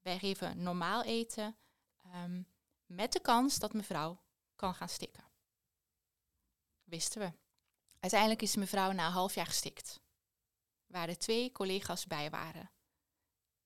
Wij 0.00 0.18
geven 0.18 0.62
normaal 0.62 1.02
eten. 1.02 1.56
ehm, 2.02 2.42
met 2.86 3.12
de 3.12 3.20
kans 3.20 3.58
dat 3.58 3.72
mevrouw 3.72 4.22
kan 4.56 4.74
gaan 4.74 4.88
stikken. 4.88 5.24
Wisten 6.84 7.20
we. 7.20 7.32
Uiteindelijk 8.00 8.42
is 8.42 8.56
mevrouw 8.56 8.92
na 8.92 9.06
een 9.06 9.12
half 9.12 9.34
jaar 9.34 9.46
gestikt. 9.46 10.00
Waar 10.86 11.08
er 11.08 11.18
twee 11.18 11.52
collega's 11.52 12.06
bij 12.06 12.30
waren. 12.30 12.70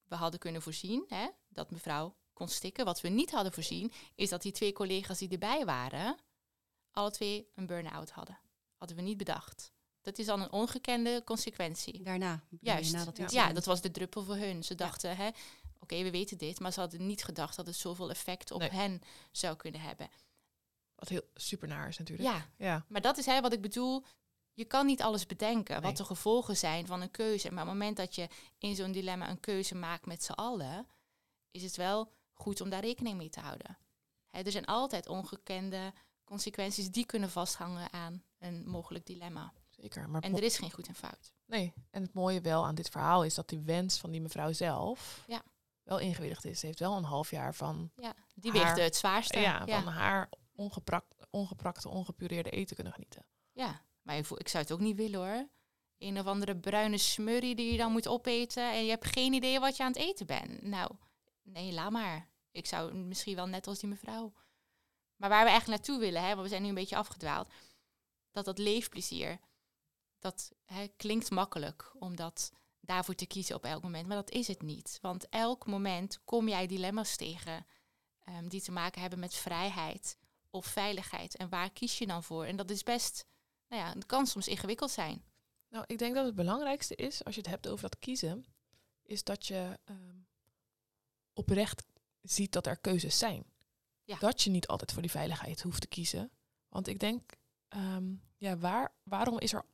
We 0.05 0.15
hadden 0.15 0.41
kunnen 0.41 0.63
voorzien 0.63 1.05
hè, 1.09 1.29
dat 1.49 1.71
mevrouw 1.71 2.17
kon 2.33 2.49
stikken. 2.49 2.85
Wat 2.85 3.01
we 3.01 3.09
niet 3.09 3.31
hadden 3.31 3.53
voorzien, 3.53 3.93
is 4.15 4.29
dat 4.29 4.43
die 4.43 4.53
twee 4.53 4.73
collega's 4.73 5.19
die 5.19 5.29
erbij 5.29 5.65
waren, 5.65 6.17
alle 6.91 7.11
twee 7.11 7.51
een 7.55 7.67
burn-out 7.67 8.11
hadden. 8.11 8.39
Hadden 8.77 8.97
we 8.97 9.03
niet 9.03 9.17
bedacht. 9.17 9.73
Dat 10.01 10.19
is 10.19 10.27
dan 10.27 10.41
een 10.41 10.53
ongekende 10.53 11.23
consequentie. 11.25 12.03
Daarna. 12.03 12.43
Juist. 12.61 12.93
na 12.93 13.05
dat 13.05 13.33
ja, 13.33 13.53
dat 13.53 13.65
was 13.65 13.81
de 13.81 13.91
druppel 13.91 14.25
voor 14.25 14.37
hun. 14.37 14.65
Ze 14.65 14.75
dachten, 14.75 15.17
hè, 15.17 15.31
oké, 15.93 16.03
we 16.03 16.11
weten 16.11 16.39
dit, 16.39 16.61
maar 16.61 16.73
ze 16.73 16.81
hadden 16.81 17.07
niet 17.07 17.25
gedacht 17.25 17.57
dat 17.57 17.67
het 17.67 17.77
zoveel 17.77 18.11
effect 18.11 18.51
op 18.51 18.61
Nee. 18.61 18.71
hen 18.71 19.01
zou 19.33 19.57
kunnen 19.57 19.81
hebben. 19.81 20.09
Wat 20.95 21.09
heel 21.09 21.23
super 21.35 21.69
naar 21.69 21.89
is 21.89 21.99
natuurlijk. 21.99 22.29
Ja, 22.29 22.47
Ja. 22.57 22.85
maar 22.89 23.01
dat 23.01 23.19
is 23.19 23.27
hè, 23.27 23.41
wat 23.41 23.53
ik 23.53 23.61
bedoel. 23.61 24.05
Je 24.53 24.65
kan 24.65 24.87
niet 24.87 25.03
alles 25.03 25.27
bedenken, 25.27 25.75
Nee. 25.75 25.83
wat 25.83 25.97
de 25.97 26.05
gevolgen 26.05 26.57
zijn 26.57 26.87
van 26.87 27.01
een 27.01 27.11
keuze. 27.11 27.51
Maar 27.53 27.63
op 27.63 27.69
het 27.69 27.79
moment 27.79 27.97
dat 27.97 28.15
je 28.15 28.29
in 28.59 28.75
zo'n 28.75 28.93
dilemma 28.93 29.29
een 29.31 29.41
keuze 29.41 29.75
maakt 29.75 30.07
met 30.07 30.23
z'n 30.25 30.33
allen, 30.33 30.87
is 31.51 31.63
het 31.63 31.77
wel 31.77 32.13
goed 32.33 32.61
om 32.61 32.71
daar 32.71 32.81
rekening 32.81 33.17
mee 33.17 33.29
te 33.29 33.41
houden. 33.41 33.79
Hè, 34.31 34.41
er 34.43 34.51
zijn 34.53 34.65
altijd 34.65 35.07
ongekende 35.09 35.93
consequenties 36.25 36.91
die 36.91 37.07
kunnen 37.07 37.31
vasthangen 37.31 37.93
aan 37.93 38.23
een 38.39 38.69
mogelijk 38.69 39.07
dilemma. 39.07 39.53
Zeker. 39.69 40.09
Maar 40.11 40.23
En 40.23 40.37
er 40.37 40.43
is 40.43 40.59
geen 40.59 40.71
goed 40.73 40.89
en 40.89 40.95
fout. 40.95 41.33
Nee, 41.47 41.73
en 41.91 42.03
het 42.03 42.13
mooie 42.15 42.41
wel 42.41 42.65
aan 42.67 42.75
dit 42.75 42.89
verhaal 42.89 43.25
is 43.25 43.35
dat 43.35 43.49
die 43.49 43.59
wens 43.61 43.99
van 43.99 44.11
die 44.11 44.21
mevrouw 44.21 44.53
zelf 44.53 45.25
Ja. 45.27 45.43
Wel 45.89 45.99
ingewilligd 45.99 46.45
is. 46.45 46.61
Ze 46.61 46.67
heeft 46.67 46.79
wel 46.79 46.97
een 46.97 47.05
half 47.05 47.31
jaar 47.31 47.55
van, 47.55 47.91
Ja, 47.97 48.15
die 48.35 48.53
Haar- 48.53 48.79
het 48.81 48.97
zwaarste. 48.97 49.39
ja, 49.39 49.63
ja. 49.67 49.83
van 49.83 49.93
haar 49.93 50.29
ongeprak, 50.55 51.05
ongeprakte, 51.31 51.89
ongepureerde 51.89 52.51
eten 52.51 52.75
kunnen 52.75 52.93
genieten. 52.93 53.25
Ja, 53.53 53.83
maar 54.03 54.17
ik, 54.17 54.25
voel- 54.25 54.41
ik 54.41 54.49
zou 54.49 54.63
het 54.63 54.73
ook 54.73 54.81
niet 54.81 54.97
willen 54.97 55.21
hoor. 55.21 55.49
Een 55.99 56.19
of 56.19 56.27
andere 56.27 56.57
bruine 56.57 56.99
smurrie 56.99 57.55
die 57.55 57.73
je 57.73 57.79
dan 57.79 57.93
moet 57.93 58.09
opeten 58.09 58.73
en 58.73 58.85
je 58.85 58.91
hebt 58.91 59.07
geen 59.07 59.33
idee 59.33 59.61
wat 59.61 59.77
je 59.77 59.83
aan 59.83 59.93
het 59.93 60.01
eten 60.03 60.27
bent. 60.27 60.63
Nou, 60.63 60.91
nee, 61.43 61.73
laat 61.73 61.91
maar. 61.91 62.29
Ik 62.51 62.67
zou 62.67 62.95
misschien 62.95 63.35
wel 63.37 63.47
net 63.47 63.67
als 63.67 63.79
die 63.79 63.89
mevrouw. 63.89 64.33
Maar 65.17 65.29
waar 65.29 65.45
we 65.45 65.51
eigenlijk 65.51 65.79
naartoe 65.81 66.05
willen, 66.05 66.23
hè, 66.23 66.29
want 66.29 66.41
we 66.43 66.49
zijn 66.49 66.63
nu 66.63 66.69
een 66.69 66.75
beetje 66.75 66.97
afgedwaald, 66.97 67.49
dat 68.31 68.45
dat 68.45 68.59
leefplezier, 68.59 69.39
dat 70.19 70.53
hè, 70.65 70.87
klinkt 70.97 71.31
makkelijk 71.31 71.93
om 71.99 72.17
dat 72.17 72.53
daarvoor 72.89 73.15
te 73.15 73.27
kiezen 73.27 73.55
op 73.55 73.65
elk 73.65 73.83
moment, 73.83 74.07
maar 74.07 74.17
dat 74.17 74.31
is 74.31 74.47
het 74.47 74.63
niet. 74.63 74.99
Want 75.03 75.29
elk 75.29 75.67
moment 75.67 76.21
kom 76.25 76.49
jij 76.49 76.67
dilemma's 76.67 77.17
tegen 77.17 77.67
ehm, 78.25 78.49
die 78.49 78.63
te 78.63 78.73
maken 78.73 79.01
hebben 79.01 79.19
met 79.19 79.35
vrijheid 79.35 80.19
of 80.51 80.67
veiligheid. 80.67 81.37
En 81.37 81.49
waar 81.49 81.71
kies 81.71 81.99
je 81.99 82.07
dan 82.07 82.23
voor? 82.23 82.45
En 82.45 82.57
dat 82.57 82.71
is 82.71 82.83
best 82.83 83.27
nou 83.69 83.83
ja, 83.83 83.93
het 83.93 84.07
kan 84.07 84.27
soms 84.27 84.49
ingewikkeld 84.49 84.91
zijn. 84.91 85.25
Nou, 85.69 85.85
ik 85.87 85.99
denk 85.99 86.15
dat 86.15 86.25
het 86.25 86.35
belangrijkste 86.35 86.95
is, 86.95 87.25
als 87.25 87.35
je 87.35 87.41
het 87.41 87.51
hebt 87.51 87.69
over 87.69 87.83
dat 87.83 87.99
kiezen, 87.99 88.45
is 89.03 89.25
dat 89.25 89.47
je 89.47 89.79
ehm, 89.85 90.17
oprecht 91.33 91.87
ziet 92.23 92.53
dat 92.53 92.67
er 92.67 92.77
keuzes 92.77 93.19
zijn. 93.19 93.45
Ja. 94.05 94.19
Dat 94.19 94.43
je 94.43 94.51
niet 94.51 94.67
altijd 94.67 94.93
voor 94.93 95.03
die 95.03 95.11
veiligheid 95.11 95.63
hoeft 95.63 95.81
te 95.81 95.87
kiezen. 95.87 96.31
Want 96.69 96.87
ik 96.87 96.99
denk, 96.99 97.37
ehm, 97.69 98.15
ja, 98.37 98.57
waar, 98.57 98.93
waarom 99.03 99.39
is 99.39 99.53
er 99.53 99.65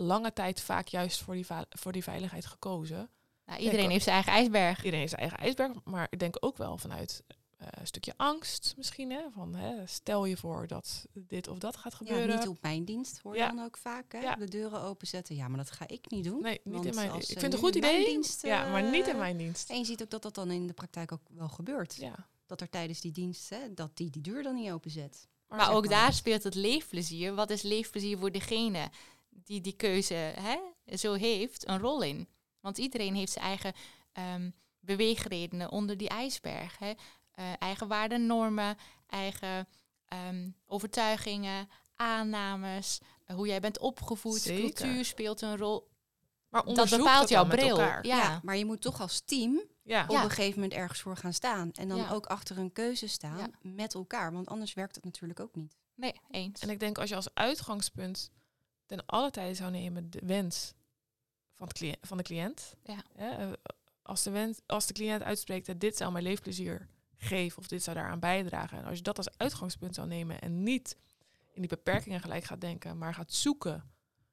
lange 0.00 0.32
tijd 0.32 0.60
vaak 0.60 0.88
juist 0.88 1.20
voor 1.22 1.34
die, 1.34 1.46
voor 1.68 1.92
die 1.92 2.02
veiligheid 2.02 2.46
gekozen? 2.46 3.10
Nou, 3.46 3.60
iedereen 3.62 3.90
heeft 3.90 4.04
zijn 4.04 4.14
eigen 4.14 4.32
ijsberg. 4.32 4.76
Iedereen 4.76 4.98
heeft 4.98 5.10
zijn 5.10 5.22
eigen 5.22 5.38
ijsberg, 5.38 5.72
maar 5.84 6.06
ik 6.10 6.18
denk 6.18 6.36
ook 6.40 6.56
wel 6.56 6.78
vanuit 6.78 7.22
eh, 7.56 7.66
een 7.70 7.86
stukje 7.86 8.12
angst 8.16 8.74
misschien. 8.76 9.10
Hè? 9.10 9.20
Van, 9.34 9.54
hè, 9.54 9.86
stel 9.86 10.24
je 10.24 10.36
voor 10.36 10.66
dat 10.66 11.06
dit 11.12 11.48
of 11.48 11.58
dat 11.58 11.76
gaat 11.76 11.92
Ja, 11.92 11.98
gebeuren. 11.98 12.38
niet 12.38 12.48
op 12.48 12.62
mijn 12.62 12.84
dienst, 12.84 13.18
hoor 13.22 13.32
je 13.32 13.38
Ja. 13.38 13.48
dan 13.52 13.64
ook 13.64 13.76
vaak. 13.76 14.12
Hè? 14.12 14.18
Ja. 14.18 14.34
De 14.34 14.48
deuren 14.48 14.82
openzetten. 14.82 15.36
Ja, 15.36 15.48
maar 15.48 15.58
dat 15.58 15.70
ga 15.70 15.88
ik 15.88 16.10
niet 16.10 16.24
doen. 16.24 16.42
nee, 16.42 16.60
niet 16.64 16.84
in 16.84 16.94
mijn 16.94 17.10
als, 17.10 17.22
Ik 17.22 17.28
vind 17.28 17.42
het 17.42 17.52
een 17.52 17.58
goed 17.58 17.74
idee, 17.74 18.04
dienst, 18.04 18.42
ja, 18.42 18.70
maar 18.70 18.90
niet 18.90 19.06
in 19.06 19.12
eh, 19.12 19.18
mijn 19.18 19.36
dienst. 19.36 19.70
En 19.70 19.78
je 19.78 19.84
ziet 19.84 20.02
ook 20.02 20.10
dat 20.10 20.22
dat 20.22 20.34
dan 20.34 20.50
in 20.50 20.66
de 20.66 20.72
praktijk 20.72 21.12
ook 21.12 21.22
wel 21.30 21.48
gebeurt. 21.48 21.94
Ja. 21.94 22.14
Dat 22.46 22.60
er 22.60 22.68
tijdens 22.68 23.00
die 23.00 23.12
dienst, 23.12 23.50
hè, 23.50 23.74
dat 23.74 23.96
die 23.96 24.10
die 24.10 24.22
deur 24.22 24.42
dan 24.42 24.54
niet 24.54 24.70
openzet. 24.70 25.28
Maar 25.48 25.72
ook 25.72 25.86
maar. 25.86 25.98
daar 25.98 26.12
speelt 26.12 26.42
het 26.42 26.54
leefplezier. 26.54 27.34
Wat 27.34 27.50
is 27.50 27.62
leefplezier 27.62 28.18
voor 28.18 28.30
degene 28.32 28.90
die 29.50 29.60
die 29.60 29.76
keuze 29.76 30.14
hè, 30.14 30.58
zo 30.96 31.12
heeft, 31.12 31.68
een 31.68 31.78
rol 31.78 32.02
in? 32.02 32.28
Want 32.60 32.78
iedereen 32.78 33.14
heeft 33.14 33.32
zijn 33.32 33.44
eigen 33.44 33.72
ehm, 34.12 34.50
beweegredenen 34.80 35.70
onder 35.70 35.96
die 35.96 36.08
ijsberg. 36.08 36.78
Hè? 36.78 36.92
Eh, 37.34 37.52
eigen 37.58 37.88
waarden, 37.88 38.26
normen, 38.26 38.76
eigen 39.06 39.68
ehm, 40.04 40.50
overtuigingen, 40.66 41.68
aannames, 41.96 43.00
eh, 43.24 43.36
hoe 43.36 43.46
jij 43.46 43.60
bent 43.60 43.78
opgevoed, 43.78 44.40
Zeker. 44.40 44.62
cultuur 44.62 45.04
speelt 45.04 45.40
een 45.40 45.56
rol. 45.56 45.88
Maar 46.48 46.60
Dat 46.60 46.70
onderzoek 46.70 46.98
bepaalt 46.98 47.20
dat 47.20 47.28
jouw 47.28 47.46
bril. 47.46 47.68
elkaar. 47.78 48.06
Ja. 48.06 48.40
maar 48.42 48.56
je 48.56 48.64
moet 48.64 48.80
toch 48.80 49.00
als 49.00 49.20
team 49.20 49.62
Ja. 49.82 50.02
op 50.08 50.10
een 50.16 50.30
gegeven 50.30 50.60
moment 50.60 50.78
ergens 50.78 51.00
voor 51.00 51.16
gaan 51.16 51.32
staan. 51.32 51.72
En 51.72 51.88
dan 51.88 51.98
Ja. 51.98 52.10
ook 52.10 52.26
achter 52.26 52.58
een 52.58 52.72
keuze 52.72 53.06
staan 53.06 53.38
Ja. 53.38 53.50
met 53.62 53.94
elkaar. 53.94 54.32
Want 54.32 54.48
anders 54.48 54.74
werkt 54.74 54.94
het 54.94 55.04
natuurlijk 55.04 55.40
ook 55.40 55.54
niet. 55.54 55.76
Nee, 55.94 56.14
eens. 56.30 56.60
En 56.60 56.70
ik 56.70 56.80
denk 56.80 56.98
als 56.98 57.08
je 57.08 57.14
als 57.16 57.34
uitgangspunt 57.34 58.30
ten 58.90 59.06
alle 59.06 59.30
tijde 59.30 59.54
zou 59.54 59.70
nemen 59.70 60.10
de 60.10 60.20
wens 60.24 60.74
van, 61.54 61.66
het 61.68 61.76
cliënt, 61.76 61.98
van 62.00 62.16
de 62.16 62.22
cliënt. 62.22 62.74
Ja. 62.84 63.02
Eh, 63.16 63.52
als, 64.02 64.22
de 64.22 64.30
wens, 64.30 64.60
als 64.66 64.86
de 64.86 64.92
cliënt 64.92 65.22
uitspreekt 65.22 65.66
dat 65.66 65.80
dit 65.80 65.96
zou 65.96 66.12
mijn 66.12 66.24
leefplezier 66.24 66.88
geven 67.16 67.58
of 67.58 67.66
dit 67.66 67.82
zou 67.82 67.96
daaraan 67.96 68.18
bijdragen. 68.18 68.78
En 68.78 68.84
als 68.84 68.96
je 68.96 69.02
dat 69.02 69.16
als 69.16 69.38
uitgangspunt 69.38 69.94
zou 69.94 70.06
nemen 70.06 70.40
en 70.40 70.62
niet 70.62 70.96
in 71.52 71.60
die 71.60 71.70
beperkingen 71.70 72.20
gelijk 72.20 72.44
gaat 72.44 72.60
denken, 72.60 72.98
maar 72.98 73.14
gaat 73.14 73.32
zoeken 73.32 73.90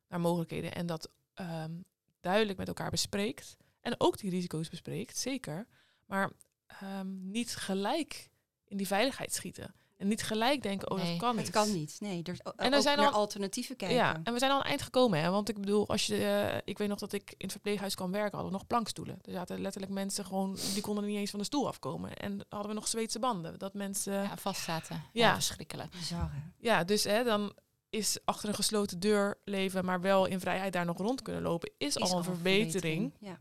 naar 0.08 0.20
mogelijkheden 0.20 0.74
en 0.74 0.86
dat 0.86 1.10
ehm, 1.34 1.82
duidelijk 2.20 2.58
met 2.58 2.68
elkaar 2.68 2.92
bespreekt. 2.92 3.58
En 3.82 3.96
ook 3.98 4.18
die 4.18 4.30
risico's 4.30 4.70
bespreekt, 4.70 5.18
zeker. 5.18 5.68
Maar 6.06 6.32
ehm, 6.68 7.30
niet 7.32 7.56
gelijk 7.56 8.30
in 8.66 8.78
die 8.78 8.88
veiligheid 8.88 9.34
schieten. 9.34 9.74
En 9.98 10.08
niet 10.08 10.24
gelijk 10.24 10.64
denken, 10.64 10.92
oh 10.92 10.98
Nee, 10.98 11.10
dat 11.10 11.20
kan 11.20 11.36
niet. 11.36 11.46
Het 11.46 11.56
kan 11.56 11.72
niet. 11.74 11.96
Nee, 12.00 12.24
er, 12.24 12.38
En 12.56 12.74
er 12.74 12.82
zijn 12.82 13.00
al- 13.00 13.12
alternatieven 13.12 13.76
kijken. 13.76 13.98
Ja, 13.98 14.20
en 14.24 14.34
we 14.34 14.40
zijn 14.40 14.52
al 14.52 14.58
een 14.58 14.64
eind 14.66 14.82
gekomen, 14.82 15.20
hè? 15.22 15.30
Want 15.30 15.50
ik 15.50 15.60
bedoel, 15.60 15.88
als 15.88 16.06
je, 16.08 16.16
eh, 16.52 16.58
ik 16.66 16.78
weet 16.78 16.88
nog 16.88 17.00
dat 17.00 17.14
ik 17.14 17.30
in 17.30 17.36
het 17.38 17.52
verpleeghuis 17.52 17.96
kwam 17.96 18.12
werken, 18.12 18.32
hadden 18.32 18.52
we 18.52 18.58
nog 18.58 18.68
plankstoelen. 18.68 19.20
Er 19.22 19.32
zaten 19.32 19.62
letterlijk 19.62 19.94
mensen 19.94 20.26
gewoon, 20.26 20.58
die 20.74 20.82
konden 20.82 21.06
niet 21.06 21.18
eens 21.18 21.30
van 21.30 21.40
de 21.40 21.46
stoel 21.46 21.68
afkomen. 21.68 22.16
En 22.16 22.46
hadden 22.50 22.68
we 22.70 22.74
nog 22.76 22.88
Zweedse 22.88 23.20
banden. 23.20 23.60
Dat 23.60 23.74
mensen, 23.74 24.14
ja, 24.14 24.22
ja, 24.24 24.38
vastzaten. 24.38 24.96
Ja, 24.96 25.28
Ja. 25.28 25.34
verschrikkelijk. 25.34 25.92
Bizar, 25.92 26.32
hè? 26.60 26.86
dus 26.86 27.04
hè, 27.04 27.24
dan 27.24 27.54
is 27.90 28.18
achter 28.26 28.50
een 28.50 28.56
gesloten 28.56 29.00
deur 29.00 29.40
leven, 29.44 29.86
maar 29.86 30.02
wel 30.02 30.26
in 30.26 30.40
vrijheid 30.40 30.74
daar 30.74 30.86
nog 30.86 30.98
rond 30.98 31.22
kunnen 31.22 31.42
lopen, 31.42 31.72
is, 31.78 31.96
Is 31.96 32.12
al 32.12 32.18
een 32.18 32.24
verbetering. 32.24 33.14
Ja. 33.20 33.40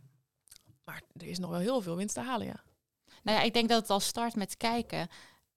Maar 0.85 1.03
er 1.13 1.27
is 1.27 1.39
nog 1.39 1.51
wel 1.51 1.59
heel 1.61 1.81
veel 1.81 1.97
winst 1.97 2.15
te 2.15 2.21
halen, 2.21 2.47
ja. 2.47 2.63
Nou 3.23 3.39
ja, 3.39 3.45
ik 3.45 3.53
denk 3.55 3.69
dat 3.69 3.81
het 3.81 3.91
al 3.91 4.01
start 4.01 4.35
met 4.35 4.57
kijken. 4.57 5.09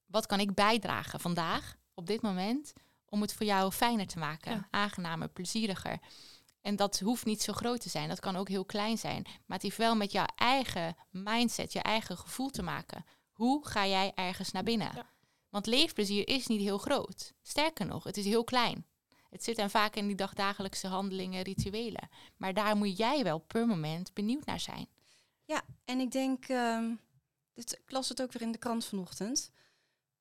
Wat 0.09 0.25
kan 0.25 0.39
ik 0.39 0.53
bijdragen 0.53 1.19
vandaag, 1.19 1.75
op 1.93 2.07
dit 2.07 2.21
moment, 2.21 2.73
om 3.05 3.21
het 3.21 3.33
voor 3.33 3.45
jou 3.45 3.71
fijner 3.71 4.07
te 4.07 4.19
maken, 4.19 4.51
Ja. 4.51 4.67
aangenamer, 4.71 5.29
plezieriger. 5.29 5.99
En 6.61 6.75
dat 6.75 6.99
hoeft 6.99 7.25
niet 7.25 7.41
zo 7.41 7.53
groot 7.53 7.81
te 7.81 7.89
zijn. 7.89 8.09
Dat 8.09 8.19
kan 8.19 8.35
ook 8.35 8.47
heel 8.49 8.65
klein 8.65 8.97
zijn. 8.97 9.21
Maar 9.23 9.57
het 9.57 9.61
heeft 9.61 9.77
wel 9.77 9.95
met 9.95 10.11
jouw 10.11 10.25
eigen 10.35 10.95
mindset, 11.11 11.73
je 11.73 11.81
eigen 11.81 12.17
gevoel 12.17 12.49
te 12.49 12.61
maken. 12.61 13.05
Hoe 13.31 13.67
ga 13.67 13.87
jij 13.87 14.11
ergens 14.15 14.51
naar 14.51 14.63
binnen? 14.63 14.91
Ja. 14.95 15.05
Want 15.49 15.65
leefplezier 15.65 16.27
is 16.27 16.47
niet 16.47 16.61
heel 16.61 16.77
groot. 16.77 17.33
Sterker 17.41 17.85
nog, 17.85 18.03
het 18.03 18.17
is 18.17 18.25
heel 18.25 18.43
klein. 18.43 18.85
Het 19.29 19.43
zit 19.43 19.55
dan 19.55 19.69
vaak 19.69 19.95
in 19.95 20.07
die 20.07 20.15
dagdagelijkse 20.15 20.87
handelingen, 20.87 21.41
rituelen. 21.41 22.09
Maar 22.37 22.53
daar 22.53 22.75
moet 22.77 22.97
jij 22.97 23.23
wel 23.23 23.39
per 23.39 23.67
moment 23.67 24.13
benieuwd 24.13 24.45
naar 24.45 24.59
zijn. 24.59 24.87
Ja, 25.45 25.61
en 25.85 25.99
ik 25.99 26.11
denk, 26.11 26.45
ehm, 26.47 26.93
dit, 27.53 27.73
ik 27.85 27.91
las 27.91 28.09
het 28.09 28.21
ook 28.21 28.31
weer 28.31 28.41
in 28.41 28.51
de 28.51 28.57
krant 28.57 28.85
vanochtend. 28.85 29.51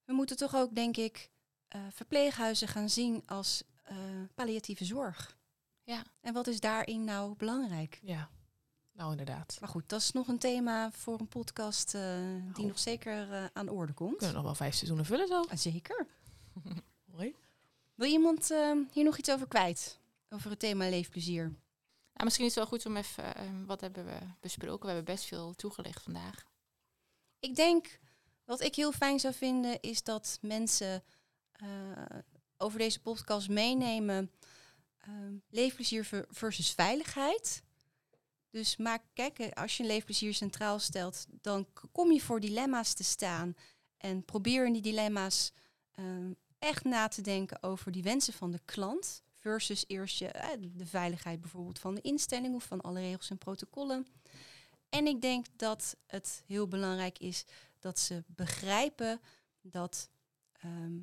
We 0.08 0.14
moeten 0.14 0.36
toch 0.36 0.54
ook, 0.54 0.74
denk 0.74 0.96
ik, 0.96 1.30
eh, 1.68 1.80
verpleeghuizen 1.92 2.68
gaan 2.68 2.88
zien 2.90 3.22
als 3.26 3.62
eh, 3.82 3.96
palliatieve 4.34 4.84
zorg. 4.84 5.36
Ja. 5.82 6.02
En 6.20 6.32
wat 6.34 6.46
is 6.46 6.60
daarin 6.60 7.04
nou 7.04 7.34
belangrijk? 7.36 7.98
Ja, 8.02 8.30
nou 8.92 9.10
inderdaad. 9.10 9.56
Maar 9.60 9.68
goed, 9.68 9.88
dat 9.88 10.00
is 10.00 10.12
nog 10.12 10.28
een 10.28 10.38
thema 10.38 10.90
voor 10.92 11.20
een 11.20 11.28
podcast 11.28 11.94
eh, 11.94 12.02
die 12.52 12.62
Oh. 12.64 12.68
nog 12.68 12.78
zeker 12.78 13.50
aan 13.52 13.66
de 13.66 13.72
orde 13.72 13.92
We 13.92 13.98
komt. 13.98 14.16
kunnen 14.16 14.34
nog 14.34 14.44
wel 14.44 14.54
vijf 14.54 14.74
seizoenen 14.74 15.06
vullen 15.06 15.28
zo. 15.28 15.40
Ah, 15.42 15.56
zeker. 15.56 16.06
Mooi. 17.14 17.34
Wil 17.94 18.08
iemand 18.10 18.48
hier 18.92 19.04
nog 19.04 19.18
iets 19.18 19.30
over 19.30 19.48
kwijt? 19.48 19.98
Over 20.28 20.50
het 20.50 20.58
thema 20.58 20.88
leefplezier? 20.88 21.42
Nou, 22.12 22.24
misschien 22.24 22.46
is 22.46 22.54
het 22.54 22.64
wel 22.64 22.78
goed 22.78 22.86
om 22.86 22.96
even, 22.96 23.66
wat 23.66 23.80
hebben 23.80 24.04
we 24.04 24.18
besproken? 24.40 24.86
We 24.86 24.92
hebben 24.94 25.14
best 25.14 25.24
veel 25.24 25.54
toegelicht 25.54 26.02
vandaag. 26.02 26.44
Ik 27.38 27.54
denk, 27.56 27.98
wat 28.48 28.60
ik 28.60 28.74
heel 28.74 28.92
fijn 28.92 29.20
zou 29.20 29.34
vinden, 29.34 29.80
is 29.80 30.02
dat 30.02 30.38
mensen 30.40 31.02
eh, 31.52 31.68
over 32.56 32.78
deze 32.78 33.00
podcast 33.00 33.48
meenemen 33.48 34.30
ehm, 34.98 35.34
leefplezier 35.50 36.04
ver- 36.04 36.26
versus 36.28 36.70
veiligheid. 36.70 37.62
Dus 38.50 38.76
maak, 38.76 39.02
kijk, 39.12 39.38
eh, 39.38 39.52
als 39.52 39.76
je 39.76 39.84
leefplezier 39.84 40.34
centraal 40.34 40.78
stelt, 40.78 41.26
dan 41.30 41.66
kom 41.92 42.12
je 42.12 42.20
voor 42.20 42.40
dilemma's 42.40 42.94
te 42.94 43.04
staan. 43.04 43.54
En 43.96 44.24
probeer 44.24 44.66
in 44.66 44.72
die 44.72 44.82
dilemma's 44.82 45.52
ehm, 45.92 46.32
echt 46.58 46.84
na 46.84 47.08
te 47.08 47.22
denken 47.22 47.62
over 47.62 47.92
die 47.92 48.02
wensen 48.02 48.32
van 48.32 48.50
de 48.50 48.60
klant. 48.64 49.22
Versus 49.32 49.84
eerst 49.86 50.18
je, 50.18 50.26
eh, 50.26 50.48
de 50.60 50.86
veiligheid 50.86 51.40
bijvoorbeeld 51.40 51.78
van 51.78 51.94
de 51.94 52.00
instelling 52.00 52.54
of 52.54 52.64
van 52.64 52.80
alle 52.80 53.00
regels 53.00 53.30
en 53.30 53.38
protocollen. 53.38 54.06
En 54.88 55.06
ik 55.06 55.20
denk 55.20 55.46
dat 55.56 55.96
het 56.06 56.42
heel 56.46 56.68
belangrijk 56.68 57.18
is 57.18 57.44
dat 57.78 57.98
ze 57.98 58.24
begrijpen 58.26 59.20
dat 59.60 60.10
ehm, 60.52 60.98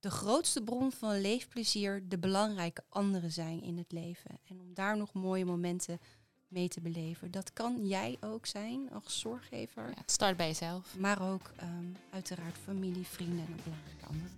de 0.00 0.10
grootste 0.10 0.62
bron 0.62 0.92
van 0.92 1.20
leefplezier 1.20 2.08
de 2.08 2.18
belangrijke 2.18 2.84
anderen 2.88 3.32
zijn 3.32 3.62
in 3.62 3.78
het 3.78 3.92
leven. 3.92 4.38
En 4.44 4.60
om 4.60 4.74
daar 4.74 4.96
nog 4.96 5.12
mooie 5.12 5.44
momenten 5.44 6.00
mee 6.48 6.68
te 6.68 6.80
beleven. 6.80 7.30
Dat 7.30 7.52
kan 7.52 7.86
jij 7.86 8.16
ook 8.20 8.46
zijn 8.46 8.90
als 8.90 9.20
zorggever, 9.20 9.82
Ja, 9.88 9.94
het 9.94 10.10
start 10.10 10.36
bij 10.36 10.46
jezelf. 10.46 10.96
maar 10.98 11.32
ook 11.32 11.52
ehm, 11.56 11.92
uiteraard 12.10 12.56
familie, 12.58 13.06
vrienden 13.06 13.46
en 13.46 13.56
belangrijke 13.64 14.06
anderen. 14.06 14.30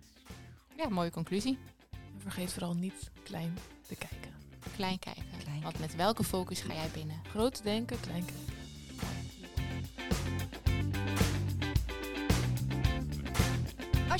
Ja, 0.76 0.88
mooie 0.88 1.11
conclusie. 1.11 1.59
En 1.90 2.20
vergeet 2.20 2.53
vooral 2.53 2.74
niet 2.74 3.11
klein 3.22 3.59
te 3.87 3.96
kijken. 3.96 4.33
Klein 4.74 4.98
kijken. 4.98 5.24
Klein 5.38 5.62
Want 5.62 5.79
met 5.79 5.96
welke 5.96 6.24
focus 6.24 6.61
ga 6.61 6.74
jij 6.74 6.90
binnen? 6.90 7.20
Groot 7.24 7.62
denken, 7.62 8.00
klein 8.00 8.24
kijken. 8.24 8.59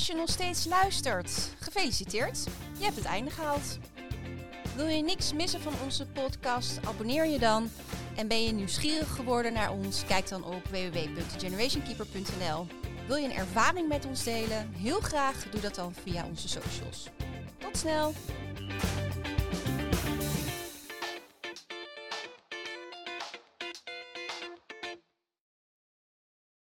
Als 0.01 0.09
je 0.09 0.15
nog 0.15 0.29
steeds 0.29 0.65
luistert, 0.65 1.53
gefeliciteerd. 1.59 2.43
Je 2.77 2.83
hebt 2.83 2.95
het 2.95 3.05
einde 3.05 3.31
gehaald. 3.31 3.77
Wil 4.75 4.87
je 4.87 5.03
niks 5.03 5.33
missen 5.33 5.61
van 5.61 5.73
onze 5.83 6.05
podcast? 6.05 6.79
Abonneer 6.85 7.25
je 7.25 7.39
dan. 7.39 7.69
En 8.15 8.27
ben 8.27 8.43
je 8.43 8.51
nieuwsgierig 8.51 9.15
geworden 9.15 9.53
naar 9.53 9.71
ons? 9.71 10.05
Kijk 10.05 10.29
dan 10.29 10.43
op 10.43 10.67
www.generationkeeper.nl. 10.67 12.67
Wil 13.07 13.15
je 13.15 13.25
een 13.25 13.35
ervaring 13.35 13.87
met 13.87 14.05
ons 14.05 14.23
delen? 14.23 14.73
Heel 14.73 14.99
graag, 14.99 15.49
doe 15.49 15.61
dat 15.61 15.75
dan 15.75 15.93
via 15.93 16.25
onze 16.25 16.47
socials. 16.47 17.07
Tot 17.57 17.77
snel! 17.77 18.13